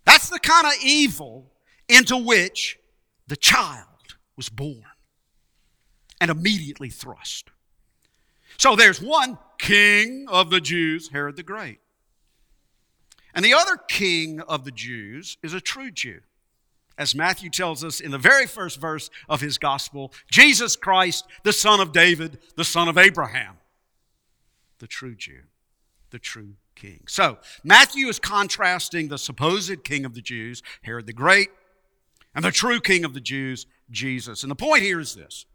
That's 0.05 0.29
the 0.29 0.39
kind 0.39 0.67
of 0.67 0.73
evil 0.83 1.51
into 1.87 2.17
which 2.17 2.77
the 3.27 3.35
child 3.35 3.85
was 4.35 4.49
born 4.49 4.83
and 6.21 6.29
immediately 6.29 6.89
thrust. 6.89 7.49
So 8.57 8.75
there's 8.75 9.01
one 9.01 9.37
king 9.57 10.25
of 10.29 10.49
the 10.49 10.61
Jews, 10.61 11.09
Herod 11.09 11.35
the 11.35 11.43
Great. 11.43 11.79
And 13.33 13.43
the 13.43 13.53
other 13.53 13.75
king 13.75 14.39
of 14.41 14.63
the 14.63 14.71
Jews 14.71 15.37
is 15.43 15.53
a 15.53 15.61
true 15.61 15.91
Jew. 15.91 16.21
As 16.97 17.13
Matthew 17.13 17.49
tells 17.49 17.83
us 17.83 17.99
in 17.99 18.11
the 18.11 18.17
very 18.17 18.47
first 18.47 18.79
verse 18.79 19.09
of 19.27 19.41
his 19.41 19.57
gospel, 19.57 20.13
Jesus 20.31 20.77
Christ, 20.77 21.25
the 21.43 21.51
son 21.51 21.81
of 21.81 21.91
David, 21.91 22.39
the 22.55 22.63
son 22.63 22.87
of 22.87 22.97
Abraham, 22.97 23.57
the 24.79 24.87
true 24.87 25.15
Jew, 25.15 25.41
the 26.11 26.19
true 26.19 26.53
king. 26.75 27.01
So, 27.07 27.37
Matthew 27.65 28.07
is 28.07 28.19
contrasting 28.19 29.09
the 29.09 29.17
supposed 29.17 29.83
king 29.83 30.05
of 30.05 30.13
the 30.13 30.21
Jews, 30.21 30.63
Herod 30.83 31.05
the 31.05 31.13
Great, 31.13 31.49
and 32.33 32.45
the 32.45 32.51
true 32.51 32.79
king 32.79 33.03
of 33.03 33.13
the 33.13 33.21
Jews, 33.21 33.65
Jesus. 33.91 34.43
And 34.43 34.51
the 34.51 34.55
point 34.55 34.83
here 34.83 35.01
is 35.01 35.15
this 35.15 35.45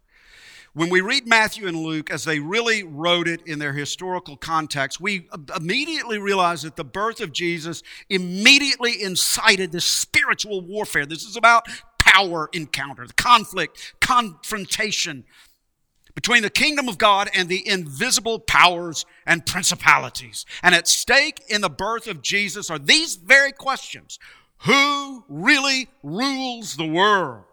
when 0.73 0.89
we 0.89 1.01
read 1.01 1.27
Matthew 1.27 1.67
and 1.67 1.77
Luke 1.77 2.09
as 2.09 2.23
they 2.23 2.39
really 2.39 2.83
wrote 2.83 3.27
it 3.27 3.41
in 3.45 3.59
their 3.59 3.73
historical 3.73 4.37
context, 4.37 5.01
we 5.01 5.27
immediately 5.55 6.17
realize 6.17 6.61
that 6.61 6.77
the 6.77 6.85
birth 6.85 7.19
of 7.19 7.33
Jesus 7.33 7.83
immediately 8.09 9.01
incited 9.01 9.71
this 9.71 9.85
spiritual 9.85 10.61
warfare. 10.61 11.05
This 11.05 11.23
is 11.23 11.35
about 11.35 11.65
power 11.99 12.49
encounter, 12.53 13.05
the 13.05 13.13
conflict, 13.13 13.95
confrontation 13.99 15.25
between 16.15 16.41
the 16.41 16.49
kingdom 16.49 16.87
of 16.87 16.97
God 16.97 17.29
and 17.33 17.49
the 17.49 17.67
invisible 17.67 18.39
powers 18.39 19.05
and 19.25 19.45
principalities. 19.45 20.45
And 20.63 20.73
at 20.75 20.87
stake 20.87 21.41
in 21.49 21.61
the 21.61 21.69
birth 21.69 22.07
of 22.07 22.21
Jesus 22.21 22.69
are 22.69 22.79
these 22.79 23.15
very 23.15 23.51
questions. 23.51 24.19
Who 24.65 25.25
really 25.27 25.89
rules 26.03 26.75
the 26.75 26.87
world? 26.87 27.45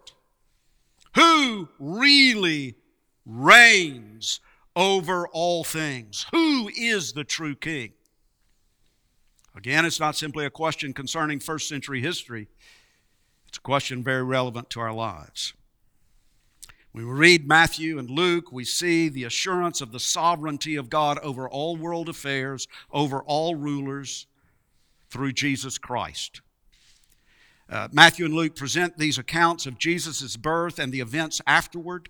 Who 1.15 1.69
really 1.79 2.75
reigns 3.29 4.39
over 4.75 5.27
all 5.27 5.63
things. 5.63 6.25
Who 6.31 6.69
is 6.75 7.13
the 7.13 7.23
true 7.23 7.55
king? 7.55 7.93
Again, 9.55 9.85
it's 9.85 9.99
not 9.99 10.15
simply 10.15 10.45
a 10.45 10.49
question 10.49 10.93
concerning 10.93 11.39
first 11.39 11.67
century 11.67 12.01
history, 12.01 12.47
it's 13.47 13.57
a 13.57 13.61
question 13.61 14.03
very 14.03 14.23
relevant 14.23 14.69
to 14.71 14.79
our 14.79 14.93
lives. 14.93 15.53
When 16.91 17.07
we 17.07 17.13
read 17.13 17.47
Matthew 17.47 17.99
and 17.99 18.09
Luke, 18.09 18.51
we 18.51 18.63
see 18.63 19.09
the 19.09 19.23
assurance 19.23 19.79
of 19.79 19.91
the 19.91 19.99
sovereignty 19.99 20.75
of 20.75 20.89
God 20.89 21.19
over 21.19 21.47
all 21.47 21.75
world 21.75 22.09
affairs, 22.09 22.67
over 22.91 23.21
all 23.23 23.55
rulers, 23.55 24.25
through 25.09 25.33
Jesus 25.33 25.77
Christ. 25.77 26.41
Uh, 27.69 27.87
Matthew 27.91 28.25
and 28.25 28.33
Luke 28.33 28.55
present 28.55 28.97
these 28.97 29.19
accounts 29.19 29.67
of 29.67 29.77
Jesus' 29.77 30.35
birth 30.35 30.79
and 30.79 30.91
the 30.91 31.01
events 31.01 31.41
afterward. 31.45 32.09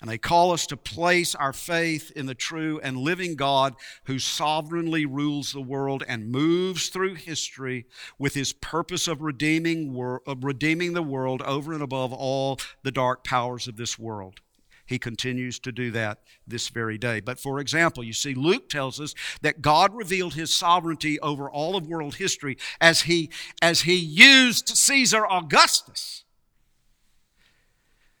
And 0.00 0.10
they 0.10 0.18
call 0.18 0.52
us 0.52 0.66
to 0.66 0.76
place 0.76 1.34
our 1.34 1.54
faith 1.54 2.10
in 2.14 2.26
the 2.26 2.34
true 2.34 2.78
and 2.82 2.98
living 2.98 3.34
God 3.34 3.74
who 4.04 4.18
sovereignly 4.18 5.06
rules 5.06 5.52
the 5.52 5.60
world 5.62 6.04
and 6.06 6.30
moves 6.30 6.88
through 6.88 7.14
history 7.14 7.86
with 8.18 8.34
his 8.34 8.52
purpose 8.52 9.08
of 9.08 9.22
redeeming, 9.22 9.94
wor- 9.94 10.22
of 10.26 10.44
redeeming 10.44 10.92
the 10.92 11.02
world 11.02 11.40
over 11.42 11.72
and 11.72 11.82
above 11.82 12.12
all 12.12 12.58
the 12.82 12.92
dark 12.92 13.24
powers 13.24 13.66
of 13.66 13.76
this 13.76 13.98
world. 13.98 14.40
He 14.84 14.98
continues 14.98 15.58
to 15.60 15.72
do 15.72 15.90
that 15.92 16.20
this 16.46 16.68
very 16.68 16.98
day. 16.98 17.20
But 17.20 17.40
for 17.40 17.58
example, 17.58 18.04
you 18.04 18.12
see, 18.12 18.34
Luke 18.34 18.68
tells 18.68 19.00
us 19.00 19.14
that 19.40 19.62
God 19.62 19.94
revealed 19.94 20.34
his 20.34 20.54
sovereignty 20.54 21.18
over 21.20 21.50
all 21.50 21.74
of 21.74 21.88
world 21.88 22.16
history 22.16 22.58
as 22.80 23.02
he, 23.02 23.30
as 23.62 23.80
he 23.80 23.96
used 23.96 24.68
Caesar 24.68 25.26
Augustus 25.26 26.25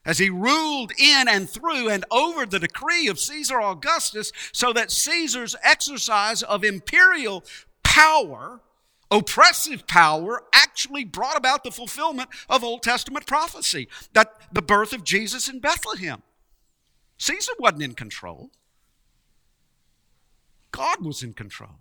as 0.06 0.18
he 0.18 0.30
ruled 0.30 0.92
in 0.98 1.28
and 1.28 1.50
through 1.50 1.90
and 1.90 2.04
over 2.10 2.46
the 2.46 2.60
decree 2.60 3.08
of 3.08 3.18
Caesar 3.18 3.60
Augustus, 3.60 4.32
so 4.52 4.72
that 4.72 4.90
Caesar's 4.90 5.56
exercise 5.62 6.42
of 6.42 6.64
imperial 6.64 7.44
power, 7.82 8.60
oppressive 9.10 9.86
power, 9.86 10.44
actually 10.54 11.04
brought 11.04 11.36
about 11.36 11.64
the 11.64 11.70
fulfillment 11.70 12.30
of 12.48 12.64
Old 12.64 12.82
Testament 12.82 13.26
prophecy 13.26 13.88
that 14.14 14.32
the 14.52 14.62
birth 14.62 14.92
of 14.92 15.04
Jesus 15.04 15.48
in 15.48 15.58
Bethlehem. 15.58 16.22
Caesar 17.18 17.52
wasn't 17.58 17.82
in 17.82 17.94
control, 17.94 18.50
God 20.70 21.04
was 21.04 21.22
in 21.22 21.32
control. 21.32 21.78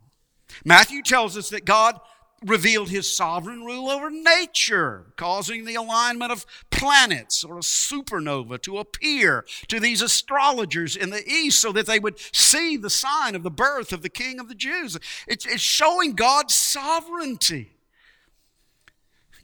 Matthew 0.64 1.02
tells 1.02 1.38
us 1.38 1.50
that 1.50 1.66
God 1.66 2.00
revealed 2.46 2.90
his 2.90 3.12
sovereign 3.12 3.64
rule 3.64 3.90
over 3.90 4.10
nature, 4.10 5.06
causing 5.16 5.66
the 5.66 5.76
alignment 5.76 6.32
of 6.32 6.46
planets 6.70 7.44
or 7.44 7.58
a 7.58 7.62
supernova 7.62 8.62
to 8.62 8.78
appear 8.78 9.46
to 9.68 9.80
these 9.80 10.02
astrologers 10.02 10.96
in 10.96 11.10
the 11.10 11.28
east 11.28 11.60
so 11.60 11.72
that 11.72 11.88
they 11.88 12.00
would 12.00 12.20
see 12.34 12.78
the 12.78 12.90
sign 12.90 13.36
of 13.36 13.44
the 13.44 13.52
birth 13.52 13.92
of 13.92 14.02
the 14.02 14.10
king 14.10 14.40
of 14.40 14.48
the 14.48 14.56
Jews. 14.56 14.98
It's, 15.28 15.46
it's 15.46 15.62
showing 15.62 16.14
God's 16.14 16.54
sovereignty. 16.54 17.72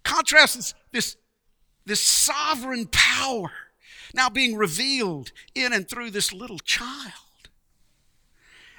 Contrast 0.04 0.56
this, 0.56 0.74
this, 0.92 1.18
this 1.86 2.02
sovereign 2.02 2.88
power 2.92 3.52
now 4.14 4.30
being 4.30 4.56
revealed 4.56 5.32
in 5.56 5.74
and 5.74 5.88
through 5.88 6.12
this 6.12 6.34
little 6.34 6.60
child. 6.60 7.14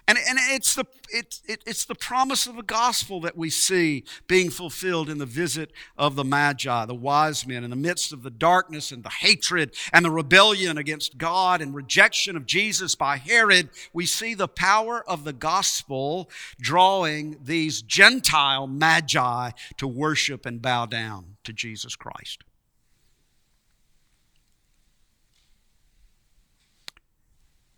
And, 0.09 0.19
and 0.19 0.39
it's, 0.51 0.75
the, 0.75 0.85
it, 1.11 1.41
it, 1.47 1.63
it's 1.65 1.85
the 1.85 1.95
promise 1.95 2.47
of 2.47 2.57
the 2.57 2.63
gospel 2.63 3.21
that 3.21 3.37
we 3.37 3.51
see 3.51 4.05
being 4.27 4.51
fulfilled 4.51 5.09
in 5.09 5.19
the 5.19 5.27
visit 5.27 5.71
of 5.97 6.17
the 6.17 6.25
Magi, 6.25 6.87
the 6.87 6.95
wise 6.95 7.47
men, 7.47 7.63
in 7.63 7.71
the 7.71 7.77
midst 7.77 8.13
of 8.13 8.23
the 8.23 8.31
darkness 8.31 8.91
and 8.91 9.05
the 9.05 9.11
hatred 9.11 9.75
and 9.93 10.05
the 10.05 10.11
rebellion 10.11 10.77
against 10.77 11.19
God 11.19 11.61
and 11.63 11.75
rejection 11.75 12.37
of 12.37 12.47
Jesus 12.47 12.97
by 12.97 13.17
Herod. 13.17 13.71
We 13.93 14.07
see 14.07 14.35
the 14.35 14.49
power 14.49 15.09
of 15.09 15.23
the 15.23 15.33
gospel 15.33 16.29
drawing 16.61 17.39
these 17.43 17.81
Gentile 17.81 18.67
Magi 18.67 19.51
to 19.77 19.87
worship 19.87 20.45
and 20.45 20.61
bow 20.61 20.87
down 20.87 21.37
to 21.45 21.53
Jesus 21.53 21.95
Christ. 21.95 22.43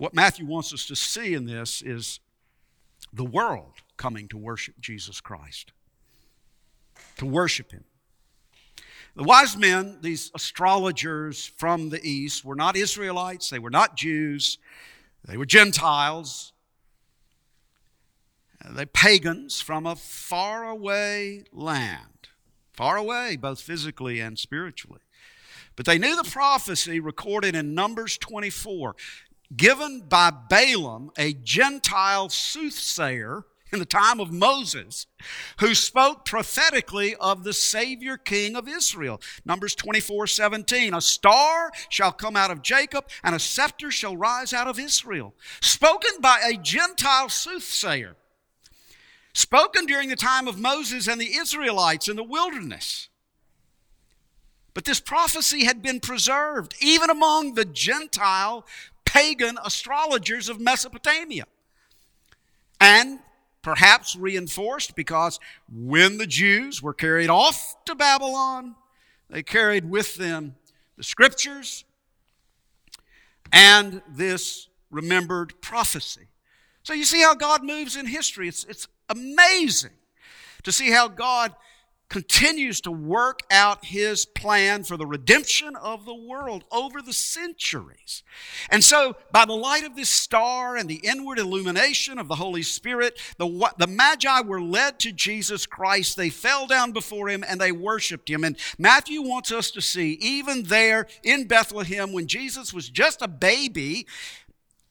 What 0.05 0.13
Matthew 0.13 0.45
wants 0.45 0.75
us 0.75 0.85
to 0.89 0.97
see 0.97 1.33
in 1.33 1.47
this 1.47 1.81
is 1.81 2.21
the 3.11 3.25
world 3.25 3.73
coming 3.97 4.29
to 4.29 4.37
worship 4.37 4.75
Jesus 4.79 5.19
Christ, 5.19 5.73
to 7.17 7.25
worship 7.25 7.73
Him. 7.73 7.85
The 9.17 9.23
wise 9.23 9.57
men, 9.57 10.01
these 10.03 10.31
astrologers 10.35 11.47
from 11.57 11.89
the 11.89 12.07
east, 12.07 12.45
were 12.45 12.55
not 12.55 12.77
Israelites, 12.77 13.49
they 13.49 13.59
were 13.59 13.71
not 13.71 13.97
Jews, 13.97 14.59
they 15.25 15.39
were 15.39 15.47
Gentiles. 15.47 16.53
They 18.63 18.85
pagans 18.85 19.63
from 19.63 19.87
a 19.87 19.97
faraway 19.97 21.45
land, 21.51 22.29
far 22.75 22.99
away, 22.99 23.37
both 23.37 23.63
physically 23.63 24.21
and 24.21 24.39
spiritually. 24.39 25.01
But 25.77 25.87
they 25.87 25.97
knew 25.97 26.15
the 26.15 26.31
prophecy 26.31 27.01
recorded 27.01 27.57
in 27.57 27.75
Numbers 27.75 28.19
24 28.19 28.97
given 29.55 30.03
by 30.09 30.31
Balaam, 30.31 31.11
a 31.17 31.33
Gentile 31.33 32.29
soothsayer 32.29 33.45
in 33.73 33.81
the 33.81 33.85
time 33.85 34.21
of 34.21 34.33
Moses, 34.33 35.07
who 35.59 35.75
spoke 35.75 36.25
prophetically 36.25 37.15
of 37.17 37.45
the 37.45 37.53
Savior 37.53 38.17
King 38.17 38.57
of 38.57 38.69
Israel. 38.69 39.21
Numbers 39.45 39.75
24 39.75 40.27
17. 40.29 40.95
A 40.95 41.01
star 41.01 41.71
shall 41.91 42.13
come 42.13 42.37
out 42.37 42.51
of 42.51 42.63
Jacob, 42.63 43.07
and 43.23 43.35
a 43.35 43.41
scepter 43.41 43.91
shall 43.91 44.17
rise 44.17 44.53
out 44.53 44.69
of 44.69 44.79
Israel. 44.79 45.35
Spoken 45.61 46.21
by 46.21 46.41
a 46.47 46.57
Gentile 46.57 47.29
soothsayer. 47.29 48.17
Spoken 49.35 49.85
during 49.87 50.09
the 50.09 50.17
time 50.17 50.47
of 50.47 50.59
Moses 50.59 51.09
and 51.09 51.21
the 51.21 51.37
Israelites 51.37 52.09
in 52.09 52.17
the 52.17 52.23
wilderness. 52.23 53.09
But 54.75 54.85
this 54.85 55.01
prophecy 55.01 55.65
had 55.65 55.83
been 55.83 56.01
preserved 56.01 56.75
even 56.81 57.11
among 57.11 57.55
the 57.55 57.65
Gentile 57.65 58.67
pagan 59.15 59.57
astrologers 59.65 60.49
of 60.49 60.61
Mesopotamia. 60.61 61.45
And 62.81 63.21
perhaps 63.63 64.17
reinforced 64.17 64.97
because 64.97 65.39
when 65.73 66.19
the 66.19 66.27
Jews 66.27 66.83
were 66.83 66.93
carried 66.93 67.31
off 67.31 67.77
to 67.85 67.95
Babylon, 67.95 68.75
they 69.31 69.43
carried 69.43 69.89
with 69.89 70.17
them 70.17 70.57
the 70.97 71.05
scriptures 71.05 71.85
and 73.53 74.03
this 74.09 74.69
remembered 74.91 75.61
prophecy. 75.63 76.29
So 76.83 76.93
you 76.93 77.05
see 77.05 77.23
how 77.23 77.35
God 77.35 77.63
moves 77.63 77.97
in 77.97 78.07
history. 78.07 78.49
It's, 78.49 78.65
it's 78.65 78.89
amazing 79.09 79.93
to 80.65 80.73
see 80.73 80.91
how 80.91 81.07
God 81.07 81.55
continues 82.09 82.81
to 82.83 82.93
work 82.93 83.41
out 83.51 83.85
his 83.85 84.25
plan 84.25 84.85
for 84.85 84.97
the 84.97 85.07
redemption 85.07 85.75
of 85.77 86.05
the 86.05 86.15
world 86.15 86.65
over 86.71 87.03
the 87.03 87.13
centuries. 87.13 88.23
And 88.71 88.85
so, 88.85 89.17
by 89.33 89.45
the 89.45 89.55
light 89.55 89.85
of 89.85 89.97
this 89.97 90.11
star 90.11 90.77
and 90.77 90.89
the 90.89 91.01
inward 91.03 91.39
illumination 91.39 92.19
of 92.19 92.29
the 92.29 92.37
Holy 92.37 92.63
Spirit, 92.63 93.19
the, 93.39 93.71
the 93.79 93.87
Magi 93.87 94.43
were 94.43 94.61
led 94.61 95.01
to 95.01 95.13
Jesus 95.13 95.67
Christ. 95.67 96.17
They 96.17 96.31
fell 96.31 96.67
down 96.67 96.93
before 96.93 97.29
him 97.29 97.45
and 97.47 97.61
they 97.61 97.73
worshiped 97.73 98.29
him. 98.29 98.45
And 98.45 98.57
Matthew 98.79 99.23
wants 99.23 99.51
us 99.51 99.71
to 99.73 99.81
see, 99.81 100.13
even 100.21 100.65
there 100.65 101.07
in 101.23 101.47
Bethlehem, 101.47 102.13
when 102.13 102.27
Jesus 102.27 102.73
was 102.73 102.89
just 102.89 103.23
a 103.23 103.29
baby, 103.29 104.07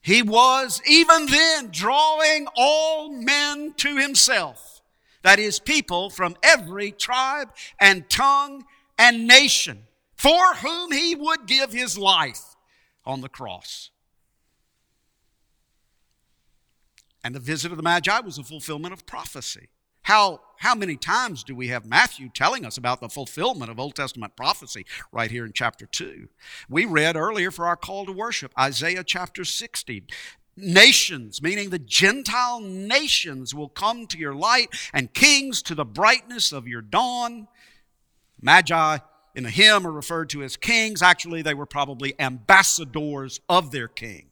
he 0.02 0.22
was 0.22 0.82
even 0.86 1.28
then 1.28 1.70
drawing 1.72 2.48
all 2.58 3.10
men 3.10 3.74
to 3.78 3.96
himself. 3.96 4.82
That 5.24 5.40
is, 5.40 5.60
people 5.60 6.10
from 6.10 6.36
every 6.44 6.92
tribe 6.92 7.50
and 7.80 8.10
tongue 8.10 8.66
and 8.98 9.28
nation 9.28 9.84
for 10.16 10.56
whom 10.56 10.92
he 10.92 11.16
would 11.16 11.48
give 11.48 11.74
his 11.74 11.98
life 11.98 12.56
on 13.06 13.22
the 13.22 13.30
cross. 13.30 13.90
And 17.24 17.34
the 17.34 17.40
visit 17.40 17.72
of 17.72 17.78
the 17.78 17.84
Magi 17.84 18.20
was 18.20 18.38
a 18.38 18.44
fulfillment 18.44 18.94
of 18.94 19.06
prophecy. 19.06 19.70
How, 20.04 20.42
how 20.58 20.76
many 20.76 20.98
times 20.98 21.44
do 21.44 21.56
we 21.56 21.70
have 21.70 21.86
Matthew 21.86 22.28
telling 22.28 22.66
us 22.66 22.78
about 22.78 23.00
the 23.00 23.08
fulfillment 23.08 23.72
of 23.72 23.80
Old 23.80 23.96
Testament 23.96 24.36
prophecy 24.36 24.86
right 25.14 25.32
here 25.32 25.46
in 25.46 25.54
chapter 25.54 25.86
2? 25.86 26.28
We 26.70 26.86
read 26.86 27.16
earlier 27.16 27.52
for 27.52 27.66
our 27.66 27.78
call 27.78 28.06
to 28.06 28.12
worship, 28.12 28.52
Isaiah 28.60 29.06
chapter 29.06 29.46
60. 29.46 30.04
Nations, 30.56 31.42
meaning 31.42 31.70
the 31.70 31.80
Gentile 31.80 32.62
nations, 32.62 33.56
will 33.56 33.70
come 33.70 34.06
to 34.08 34.18
your 34.18 34.36
light, 34.36 34.70
and 34.94 35.14
kings 35.14 35.62
to 35.64 35.76
the 35.76 35.86
brightness 35.86 36.52
of 36.52 36.68
your 36.68 36.82
dawn. 36.82 37.48
Magi 38.42 39.00
in 39.36 39.44
the 39.44 39.50
hymn 39.50 39.88
are 39.88 39.92
referred 39.92 40.30
to 40.30 40.44
as 40.44 40.56
kings. 40.58 41.02
Actually, 41.02 41.42
they 41.42 41.54
were 41.54 41.66
probably 41.66 42.14
ambassadors 42.20 43.40
of 43.50 43.72
their 43.72 43.88
king. 43.88 44.28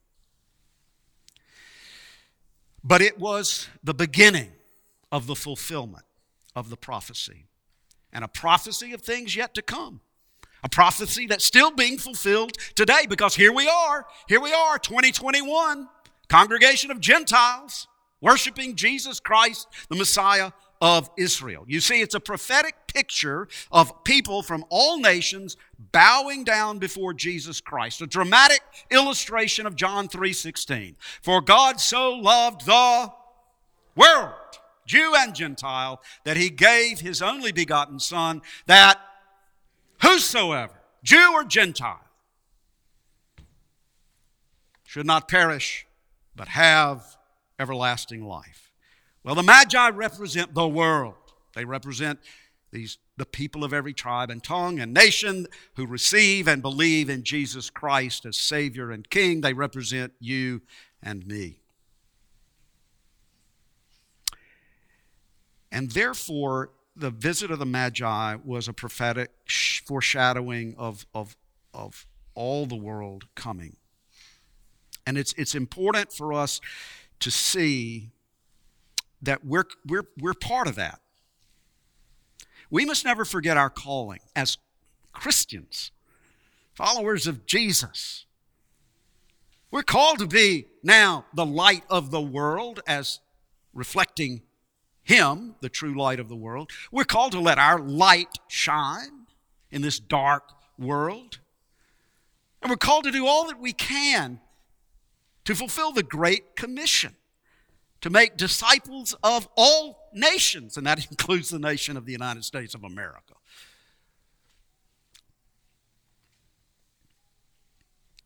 But 2.83 3.01
it 3.01 3.19
was 3.19 3.67
the 3.83 3.93
beginning 3.93 4.51
of 5.11 5.27
the 5.27 5.35
fulfillment 5.35 6.05
of 6.55 6.69
the 6.69 6.77
prophecy, 6.77 7.45
and 8.11 8.23
a 8.23 8.27
prophecy 8.27 8.93
of 8.93 9.01
things 9.01 9.35
yet 9.35 9.53
to 9.55 9.61
come. 9.61 10.01
A 10.63 10.69
prophecy 10.69 11.25
that's 11.25 11.45
still 11.45 11.71
being 11.71 11.97
fulfilled 11.97 12.53
today 12.75 13.07
because 13.09 13.35
here 13.35 13.51
we 13.51 13.67
are, 13.67 14.05
here 14.27 14.39
we 14.39 14.53
are, 14.53 14.77
2021, 14.77 15.87
congregation 16.31 16.91
of 16.91 17.01
Gentiles 17.01 17.89
worshiping 18.21 18.75
Jesus 18.75 19.19
Christ, 19.19 19.67
the 19.89 19.97
Messiah 19.97 20.51
of 20.79 21.09
Israel. 21.17 21.65
You 21.67 21.81
see, 21.81 22.01
it's 22.01 22.15
a 22.15 22.21
prophetic 22.21 22.75
picture 22.87 23.49
of 23.69 24.03
people 24.05 24.41
from 24.41 24.63
all 24.69 24.97
nations 24.97 25.57
bowing 25.91 26.45
down 26.45 26.79
before 26.79 27.13
Jesus 27.13 27.59
Christ. 27.59 28.01
A 28.01 28.07
dramatic 28.07 28.61
illustration 28.89 29.65
of 29.65 29.75
John 29.75 30.07
3:16. 30.07 30.95
For 31.21 31.41
God 31.41 31.81
so 31.81 32.11
loved 32.11 32.65
the 32.65 33.11
world 33.95 34.35
Jew 34.85 35.13
and 35.15 35.35
Gentile, 35.35 36.01
that 36.23 36.37
he 36.37 36.49
gave 36.49 36.99
his 36.99 37.21
only 37.21 37.51
begotten 37.51 37.99
Son, 37.99 38.41
that 38.65 38.99
whosoever, 40.01 40.81
Jew 41.03 41.33
or 41.33 41.43
Gentile, 41.43 42.03
should 44.85 45.05
not 45.05 45.27
perish, 45.27 45.85
but 46.35 46.49
have 46.49 47.17
everlasting 47.59 48.25
life. 48.25 48.71
Well, 49.23 49.35
the 49.35 49.43
Magi 49.43 49.89
represent 49.89 50.53
the 50.53 50.67
world. 50.67 51.15
They 51.53 51.65
represent 51.65 52.19
these 52.71 52.97
the 53.17 53.25
people 53.27 53.63
of 53.63 53.71
every 53.71 53.93
tribe 53.93 54.31
and 54.31 54.43
tongue 54.43 54.79
and 54.79 54.91
nation 54.95 55.45
who 55.75 55.85
receive 55.85 56.47
and 56.47 56.59
believe 56.59 57.07
in 57.07 57.23
Jesus 57.23 57.69
Christ 57.69 58.25
as 58.25 58.35
Savior 58.35 58.89
and 58.89 59.07
King. 59.07 59.41
They 59.41 59.53
represent 59.53 60.13
you 60.19 60.63
and 61.03 61.27
me. 61.27 61.59
And 65.71 65.91
therefore, 65.91 66.71
the 66.95 67.11
visit 67.11 67.51
of 67.51 67.59
the 67.59 67.65
Magi 67.65 68.37
was 68.43 68.67
a 68.67 68.73
prophetic 68.73 69.29
foreshadowing 69.85 70.73
of, 70.79 71.05
of, 71.13 71.37
of 71.75 72.07
all 72.33 72.65
the 72.65 72.75
world 72.75 73.25
coming. 73.35 73.75
And 75.05 75.17
it's, 75.17 75.33
it's 75.33 75.55
important 75.55 76.11
for 76.11 76.33
us 76.33 76.61
to 77.19 77.31
see 77.31 78.09
that 79.21 79.45
we're, 79.45 79.65
we're, 79.85 80.07
we're 80.19 80.33
part 80.33 80.67
of 80.67 80.75
that. 80.75 80.99
We 82.69 82.85
must 82.85 83.05
never 83.05 83.25
forget 83.25 83.57
our 83.57 83.69
calling 83.69 84.19
as 84.35 84.57
Christians, 85.11 85.91
followers 86.73 87.27
of 87.27 87.45
Jesus. 87.45 88.25
We're 89.69 89.83
called 89.83 90.19
to 90.19 90.27
be 90.27 90.65
now 90.83 91.25
the 91.33 91.45
light 91.45 91.83
of 91.89 92.11
the 92.11 92.21
world 92.21 92.81
as 92.87 93.19
reflecting 93.73 94.41
him, 95.03 95.55
the 95.61 95.69
true 95.69 95.97
light 95.97 96.19
of 96.19 96.29
the 96.29 96.35
world. 96.35 96.71
We're 96.91 97.03
called 97.03 97.33
to 97.33 97.39
let 97.39 97.57
our 97.57 97.79
light 97.79 98.39
shine 98.47 99.27
in 99.69 99.81
this 99.81 99.99
dark 99.99 100.43
world. 100.77 101.39
And 102.61 102.69
we're 102.69 102.77
called 102.77 103.05
to 103.05 103.11
do 103.11 103.25
all 103.25 103.47
that 103.47 103.59
we 103.59 103.73
can 103.73 104.39
to 105.45 105.55
fulfill 105.55 105.91
the 105.91 106.03
Great 106.03 106.55
Commission 106.55 107.15
to 108.01 108.09
make 108.09 108.35
disciples 108.35 109.15
of 109.23 109.47
all 109.55 110.09
nations, 110.13 110.77
and 110.77 110.85
that 110.87 111.05
includes 111.09 111.49
the 111.49 111.59
nation 111.59 111.97
of 111.97 112.05
the 112.05 112.11
United 112.11 112.43
States 112.43 112.73
of 112.73 112.83
America. 112.83 113.35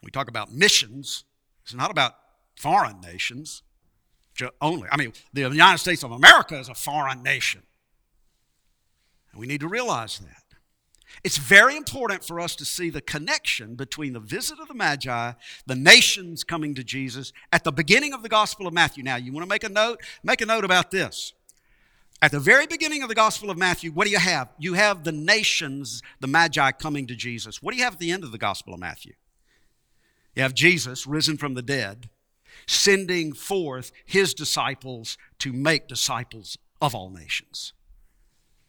We 0.02 0.12
talk 0.12 0.30
about 0.30 0.54
missions, 0.54 1.26
it's 1.64 1.74
not 1.74 1.92
about 1.92 2.14
foreign 2.56 3.02
nations 3.02 3.64
only. 4.62 4.88
I 4.92 4.98
mean, 4.98 5.14
the 5.34 5.42
United 5.42 5.80
States 5.80 6.04
of 6.04 6.12
America 6.12 6.58
is 6.60 6.70
a 6.70 6.76
foreign 6.76 7.24
nation. 7.24 7.64
And 9.32 9.40
we 9.40 9.48
need 9.48 9.62
to 9.62 9.68
realize 9.68 10.20
that. 10.20 10.45
It's 11.24 11.38
very 11.38 11.76
important 11.76 12.24
for 12.24 12.40
us 12.40 12.56
to 12.58 12.66
see 12.66 12.90
the 12.90 13.02
connection 13.02 13.76
between 13.76 14.14
the 14.14 14.20
visit 14.20 14.60
of 14.60 14.68
the 14.68 14.74
Magi, 14.74 15.34
the 15.66 15.76
nations 15.76 16.44
coming 16.44 16.76
to 16.76 16.84
Jesus 16.84 17.34
at 17.52 17.64
the 17.64 17.72
beginning 17.72 18.14
of 18.14 18.22
the 18.22 18.30
Gospel 18.30 18.68
of 18.68 18.74
Matthew. 18.74 19.04
Now, 19.04 19.16
you 19.16 19.32
want 19.32 19.44
to 19.44 19.50
make 19.50 19.64
a 19.64 19.70
note? 19.70 20.02
Make 20.24 20.42
a 20.42 20.46
note 20.46 20.66
about 20.66 20.92
this. 20.92 21.34
At 22.22 22.32
the 22.32 22.40
very 22.40 22.66
beginning 22.66 23.04
of 23.04 23.10
the 23.10 23.16
Gospel 23.16 23.50
of 23.50 23.58
Matthew, 23.58 23.92
what 23.92 24.06
do 24.06 24.12
you 24.12 24.20
have? 24.20 24.50
You 24.58 24.74
have 24.74 25.04
the 25.04 25.12
nations, 25.12 26.02
the 26.20 26.28
Magi 26.28 26.72
coming 26.72 27.08
to 27.08 27.16
Jesus. 27.16 27.62
What 27.62 27.72
do 27.72 27.78
you 27.78 27.84
have 27.84 27.94
at 27.94 28.00
the 28.00 28.12
end 28.12 28.24
of 28.24 28.32
the 28.32 28.38
Gospel 28.38 28.74
of 28.74 28.80
Matthew? 28.80 29.14
You 30.36 30.44
have 30.44 30.54
Jesus 30.54 31.06
risen 31.06 31.38
from 31.38 31.54
the 31.54 31.62
dead 31.62 32.10
sending 32.68 33.34
forth 33.34 33.92
his 34.06 34.34
disciples 34.34 35.18
to 35.40 35.54
make 35.54 35.88
disciples 35.88 36.58
of 36.82 36.96
all 36.96 37.10
nations. 37.10 37.74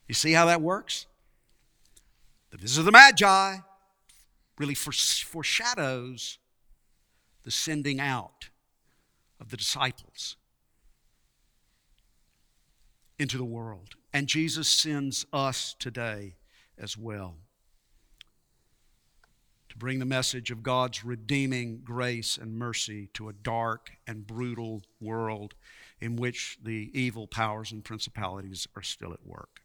You 0.08 0.14
see 0.14 0.32
how 0.32 0.46
that 0.46 0.60
works? 0.60 1.06
The 2.56 2.62
visit 2.62 2.78
of 2.80 2.86
the 2.86 2.92
Magi 2.92 3.58
really 4.56 4.74
foreshadows 4.74 6.38
the 7.42 7.50
sending 7.50 8.00
out 8.00 8.48
of 9.38 9.50
the 9.50 9.58
disciples 9.58 10.36
into 13.18 13.36
the 13.36 13.44
world. 13.44 13.96
And 14.14 14.26
Jesus 14.26 14.68
sends 14.68 15.26
us 15.34 15.76
today 15.78 16.36
as 16.78 16.96
well 16.96 17.36
to 19.68 19.76
bring 19.76 19.98
the 19.98 20.06
message 20.06 20.50
of 20.50 20.62
God's 20.62 21.04
redeeming 21.04 21.82
grace 21.84 22.38
and 22.38 22.56
mercy 22.56 23.10
to 23.12 23.28
a 23.28 23.34
dark 23.34 23.90
and 24.06 24.26
brutal 24.26 24.82
world 24.98 25.54
in 26.00 26.16
which 26.16 26.56
the 26.62 26.90
evil 26.94 27.26
powers 27.26 27.70
and 27.70 27.84
principalities 27.84 28.66
are 28.74 28.82
still 28.82 29.12
at 29.12 29.26
work. 29.26 29.60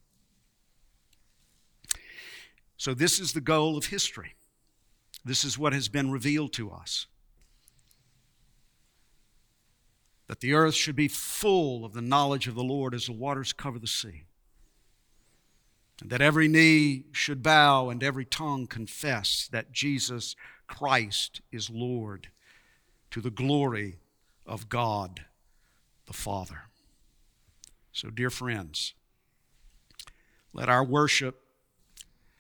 So, 2.82 2.96
this 2.96 3.20
is 3.20 3.34
the 3.34 3.42
goal 3.42 3.78
of 3.78 3.86
history. 3.86 4.34
This 5.24 5.46
is 5.46 5.56
what 5.56 5.72
has 5.72 5.88
been 5.88 6.12
revealed 6.12 6.52
to 6.54 6.72
us 6.72 7.06
that 10.26 10.40
the 10.40 10.54
earth 10.54 10.74
should 10.74 10.96
be 10.96 11.08
full 11.08 11.86
of 11.86 11.94
the 11.94 12.02
knowledge 12.02 12.48
of 12.48 12.56
the 12.56 12.64
Lord 12.64 12.96
as 12.96 13.06
the 13.06 13.12
waters 13.12 13.54
cover 13.54 13.78
the 13.78 13.86
sea 13.86 14.24
and 16.02 16.10
that 16.10 16.24
every 16.24 16.48
knee 16.48 17.04
should 17.12 17.44
bow 17.44 17.92
and 17.92 18.02
every 18.02 18.26
tongue 18.26 18.66
confess 18.66 19.48
that 19.52 19.72
Jesus 19.72 20.36
Christ 20.66 21.42
is 21.52 21.70
Lord 21.70 22.30
to 23.12 23.22
the 23.22 23.30
glory 23.30 24.00
of 24.44 24.70
God 24.70 25.26
the 26.08 26.14
Father. 26.14 26.64
So, 27.94 28.10
dear 28.10 28.32
friends, 28.32 28.96
let 30.52 30.68
our 30.68 30.84
worship 30.84 31.44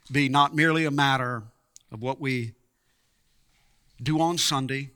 be 0.09 0.29
not 0.29 0.55
merely 0.55 0.85
a 0.85 0.91
matter 0.91 1.43
of 1.91 2.01
what 2.01 2.21
we 2.21 2.53
do 4.01 4.19
on 4.21 4.37
Sunday 4.37 4.91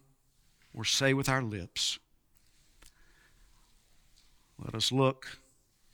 or 0.73 0.85
say 0.85 1.13
with 1.13 1.29
our 1.29 1.41
lips. 1.41 1.99
Let 4.63 4.73
us 4.73 4.91
look 4.91 5.39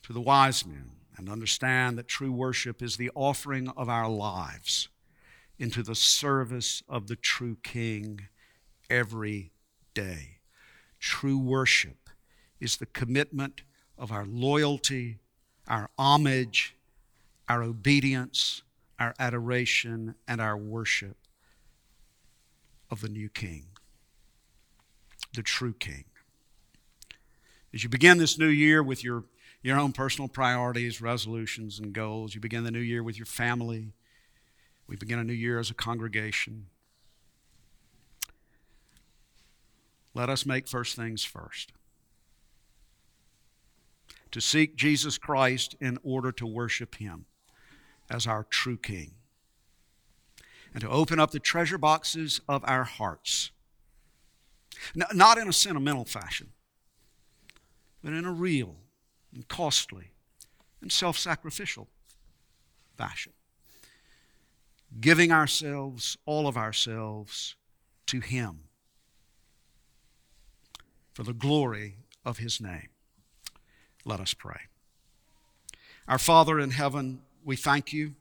to 0.04 0.14
the 0.14 0.22
wise 0.22 0.66
men 0.66 0.92
and 1.18 1.30
understand 1.30 1.98
that 1.98 2.08
true 2.08 2.32
worship 2.32 2.82
is 2.82 2.98
the 2.98 3.12
offering 3.16 3.70
of 3.70 3.90
our 3.90 4.10
lives 4.10 4.88
into 5.60 5.84
the 5.84 5.96
service 5.96 6.82
of 6.88 7.08
the 7.08 7.16
true 7.16 7.58
King 7.64 8.22
every 8.90 9.52
day. 9.94 10.40
True 11.00 11.38
worship 11.38 12.10
is 12.60 12.78
the 12.78 12.86
commitment 12.86 13.62
of 13.98 14.12
our 14.12 14.26
loyalty, 14.26 15.18
our 15.68 15.90
homage, 15.98 16.76
our 17.48 17.62
obedience, 17.62 18.64
our 19.02 19.16
adoration, 19.18 20.14
and 20.28 20.40
our 20.40 20.56
worship 20.56 21.18
of 22.92 23.02
the 23.02 23.10
new 23.10 23.30
King, 23.30 23.66
the 25.34 25.42
true 25.42 25.74
King. 25.74 26.06
As 27.74 27.84
you 27.84 27.90
begin 27.90 28.20
this 28.20 28.38
new 28.38 28.48
year 28.48 28.84
with 28.84 29.04
your, 29.04 29.24
your 29.64 29.80
own 29.80 29.92
personal 29.92 30.28
priorities, 30.28 31.02
resolutions, 31.02 31.80
and 31.80 31.94
goals, 31.94 32.36
you 32.36 32.42
begin 32.42 32.64
the 32.64 32.70
new 32.70 32.80
year 32.80 33.02
with 33.02 33.18
your 33.18 33.26
family. 33.26 33.94
We 34.86 34.98
begin 34.98 35.18
a 35.18 35.24
new 35.24 35.34
year 35.34 35.58
as 35.58 35.72
a 35.72 35.74
congregation. 35.74 36.68
Let 40.14 40.30
us 40.30 40.46
make 40.46 40.68
first 40.68 40.96
things 40.96 41.24
first. 41.24 41.72
To 44.30 44.40
seek 44.40 44.76
Jesus 44.76 45.18
Christ 45.18 45.76
in 45.82 45.98
order 46.04 46.32
to 46.34 46.46
worship 46.46 46.96
Him 46.96 47.26
as 48.12 48.28
our 48.28 48.44
true 48.44 48.78
King. 48.78 49.14
And 50.74 50.82
to 50.82 50.90
open 50.90 51.20
up 51.20 51.32
the 51.32 51.40
treasure 51.40 51.78
boxes 51.78 52.42
of 52.48 52.64
our 52.66 52.84
hearts. 52.84 53.52
Not 54.96 55.38
in 55.38 55.48
a 55.48 55.54
sentimental 55.54 56.06
fashion, 56.06 56.50
but 58.04 58.14
in 58.14 58.26
a 58.26 58.32
real 58.32 58.76
and 59.34 59.48
costly 59.48 60.12
and 60.82 60.92
self 60.92 61.18
sacrificial 61.18 61.88
fashion. 62.98 63.34
Giving 65.00 65.32
ourselves, 65.32 66.18
all 66.26 66.48
of 66.48 66.58
ourselves, 66.58 67.56
to 68.08 68.20
Him 68.20 68.62
for 71.14 71.24
the 71.24 71.34
glory 71.34 71.98
of 72.26 72.40
His 72.40 72.60
name. 72.60 72.90
Let 74.04 74.20
us 74.20 74.34
pray. 74.34 74.62
Our 76.08 76.18
Father 76.18 76.60
in 76.60 76.72
heaven, 76.72 77.22
we 77.44 77.56
thank 77.56 77.92
you 77.92 78.14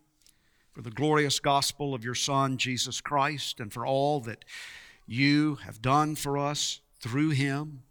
for 0.73 0.83
the 0.83 0.91
glorious 0.91 1.41
gospel 1.41 1.95
of 1.95 2.05
your 2.05 2.15
Son, 2.15 2.57
Jesus 2.57 3.01
Christ, 3.01 3.61
and 3.61 3.73
for 3.73 3.85
all 3.85 4.21
that 4.21 4.45
you 5.07 5.57
have 5.57 5.83
done 5.83 6.15
for 6.15 6.39
us 6.39 6.81
through 7.01 7.31
him, 7.31 7.83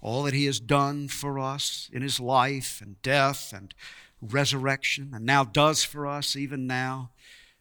all 0.00 0.22
that 0.22 0.34
he 0.34 0.46
has 0.46 0.60
done 0.60 1.08
for 1.08 1.38
us 1.38 1.90
in 1.92 2.02
his 2.02 2.20
life 2.20 2.80
and 2.80 3.00
death 3.02 3.52
and 3.52 3.74
resurrection, 4.22 5.10
and 5.14 5.26
now 5.26 5.44
does 5.44 5.84
for 5.84 6.06
us 6.06 6.36
even 6.36 6.66
now 6.66 7.10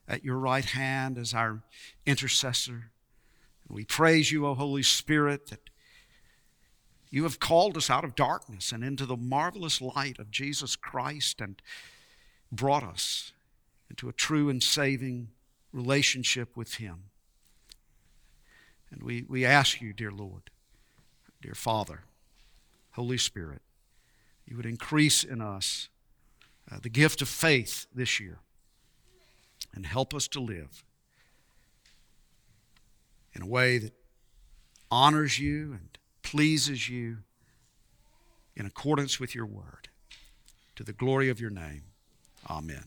at 0.08 0.23
your 0.23 0.38
right 0.38 0.65
hand 0.65 1.17
as 1.17 1.34
our 1.34 1.62
intercessor. 2.05 2.91
And 3.67 3.75
we 3.75 3.84
praise 3.84 4.32
you, 4.32 4.45
O 4.45 4.53
Holy 4.53 4.84
Spirit, 4.84 5.47
that 5.47 5.69
you 7.10 7.23
have 7.23 7.39
called 7.39 7.75
us 7.75 7.89
out 7.89 8.03
of 8.03 8.15
darkness 8.15 8.71
and 8.71 8.84
into 8.84 9.05
the 9.05 9.17
marvelous 9.17 9.82
light 9.82 10.19
of 10.19 10.32
Jesus 10.32 10.75
Christ 10.75 11.41
and 11.41 11.62
brought 12.52 12.84
us 12.84 13.34
into 13.90 14.10
a 14.10 14.14
true 14.14 14.50
and 14.50 14.62
saving 14.62 15.30
relationship 15.72 16.56
with 16.56 16.76
Him. 16.76 17.06
And 18.92 19.04
we, 19.04 19.26
we 19.28 19.46
ask 19.46 19.82
you, 19.82 19.94
dear 19.94 20.12
Lord, 20.12 20.50
dear 21.42 21.54
Father, 21.54 22.02
Holy 22.92 23.18
Spirit, 23.18 23.62
you 24.46 24.58
would 24.58 24.66
increase 24.66 25.24
in 25.24 25.42
us 25.42 25.90
uh, 26.72 26.78
the 26.82 26.90
gift 26.90 27.22
of 27.22 27.30
faith 27.30 27.86
this 27.94 28.20
year 28.20 28.40
and 29.74 29.86
help 29.86 30.14
us 30.14 30.28
to 30.30 30.40
live 30.40 30.84
in 33.34 33.44
a 33.44 33.48
way 33.48 33.78
that 33.78 33.94
honors 34.90 35.40
you 35.40 35.74
and 35.74 35.98
pleases 36.24 36.90
you 36.90 37.20
in 38.56 38.66
accordance 38.66 39.20
with 39.20 39.34
your 39.34 39.46
word. 39.46 39.90
To 40.76 40.84
the 40.84 40.94
glory 40.94 41.30
of 41.30 41.42
your 41.42 41.50
name. 41.50 41.84
Amen. 42.47 42.86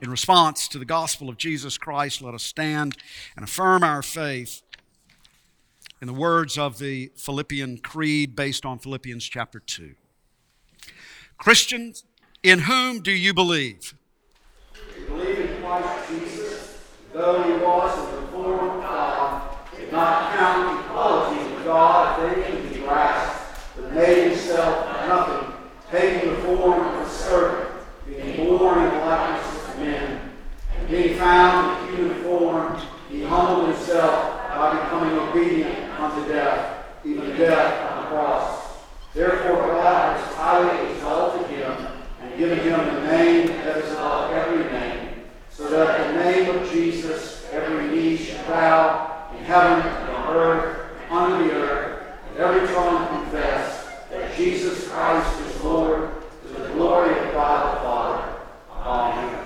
In 0.00 0.10
response 0.10 0.66
to 0.68 0.78
the 0.78 0.84
gospel 0.84 1.28
of 1.28 1.36
Jesus 1.36 1.78
Christ, 1.78 2.22
let 2.22 2.34
us 2.34 2.42
stand 2.42 2.96
and 3.36 3.44
affirm 3.44 3.84
our 3.84 4.02
faith 4.02 4.62
in 6.00 6.08
the 6.08 6.12
words 6.12 6.58
of 6.58 6.78
the 6.78 7.12
Philippian 7.16 7.78
Creed 7.78 8.34
based 8.34 8.66
on 8.66 8.80
Philippians 8.80 9.24
chapter 9.24 9.60
2. 9.60 9.94
Christians, 11.38 12.04
in 12.42 12.58
whom 12.58 13.00
do 13.00 13.12
you 13.12 13.32
believe? 13.32 13.94
We 14.98 15.04
believe 15.04 15.38
in 15.38 15.62
Christ 15.62 16.08
Jesus, 16.08 16.80
though 17.12 17.44
he 17.44 17.52
was 17.64 17.98
in 17.98 18.16
the 18.16 18.26
form 18.32 18.70
of 18.70 18.82
God, 18.82 19.56
did 19.76 19.81
not 19.92 20.34
count 20.34 20.80
equality 20.80 21.54
with 21.54 21.64
God 21.64 22.18
a 22.18 22.42
thing 22.42 22.62
to 22.62 22.68
be 22.68 22.80
grasped, 22.80 23.60
but 23.76 23.92
made 23.92 24.30
himself 24.30 24.86
nothing, 25.06 25.52
taking 25.90 26.30
the 26.30 26.36
form 26.38 26.80
of 26.80 27.06
a 27.06 27.10
servant, 27.10 27.70
being 28.06 28.36
born 28.36 28.82
in 28.82 28.90
the 28.90 29.00
likeness 29.04 29.68
of 29.68 29.78
men. 29.78 30.32
And 30.78 30.88
being 30.88 31.18
found 31.18 31.90
in 31.90 31.96
human 31.96 32.22
form, 32.22 32.80
he 33.10 33.22
humbled 33.22 33.68
himself 33.68 34.38
by 34.48 34.82
becoming 34.82 35.18
obedient 35.18 35.90
unto 36.00 36.26
death, 36.26 36.86
even 37.04 37.36
death 37.36 37.90
on 37.90 38.02
the 38.02 38.08
cross. 38.08 38.62
Therefore 39.12 39.66
God 39.66 40.16
has 40.18 40.34
highly 40.34 40.92
exalted 40.92 41.50
him 41.50 41.86
and 42.22 42.38
given 42.38 42.58
him 42.60 42.78
the 42.94 43.00
name 43.08 43.46
that 43.48 43.76
is 43.76 43.92
above 43.92 44.32
every 44.32 44.64
name, 44.72 45.24
so 45.50 45.68
that 45.68 46.00
at 46.00 46.06
the 46.06 46.24
name 46.24 46.56
of 46.56 46.70
Jesus 46.72 47.46
every 47.52 47.88
knee 47.88 48.16
should 48.16 48.46
bow 48.46 49.11
heaven, 49.42 49.86
on 50.14 50.36
earth, 50.36 50.78
under 51.10 51.44
the 51.44 51.52
earth, 51.52 52.02
every 52.38 52.66
tongue 52.74 53.06
confess 53.08 53.86
that 54.10 54.36
Jesus 54.36 54.88
Christ 54.88 55.40
is 55.40 55.62
Lord 55.62 56.10
to 56.42 56.62
the 56.62 56.68
glory 56.70 57.10
of 57.10 57.32
God 57.32 57.76
the 57.76 57.80
Father. 57.80 58.34
Amen. 58.70 59.41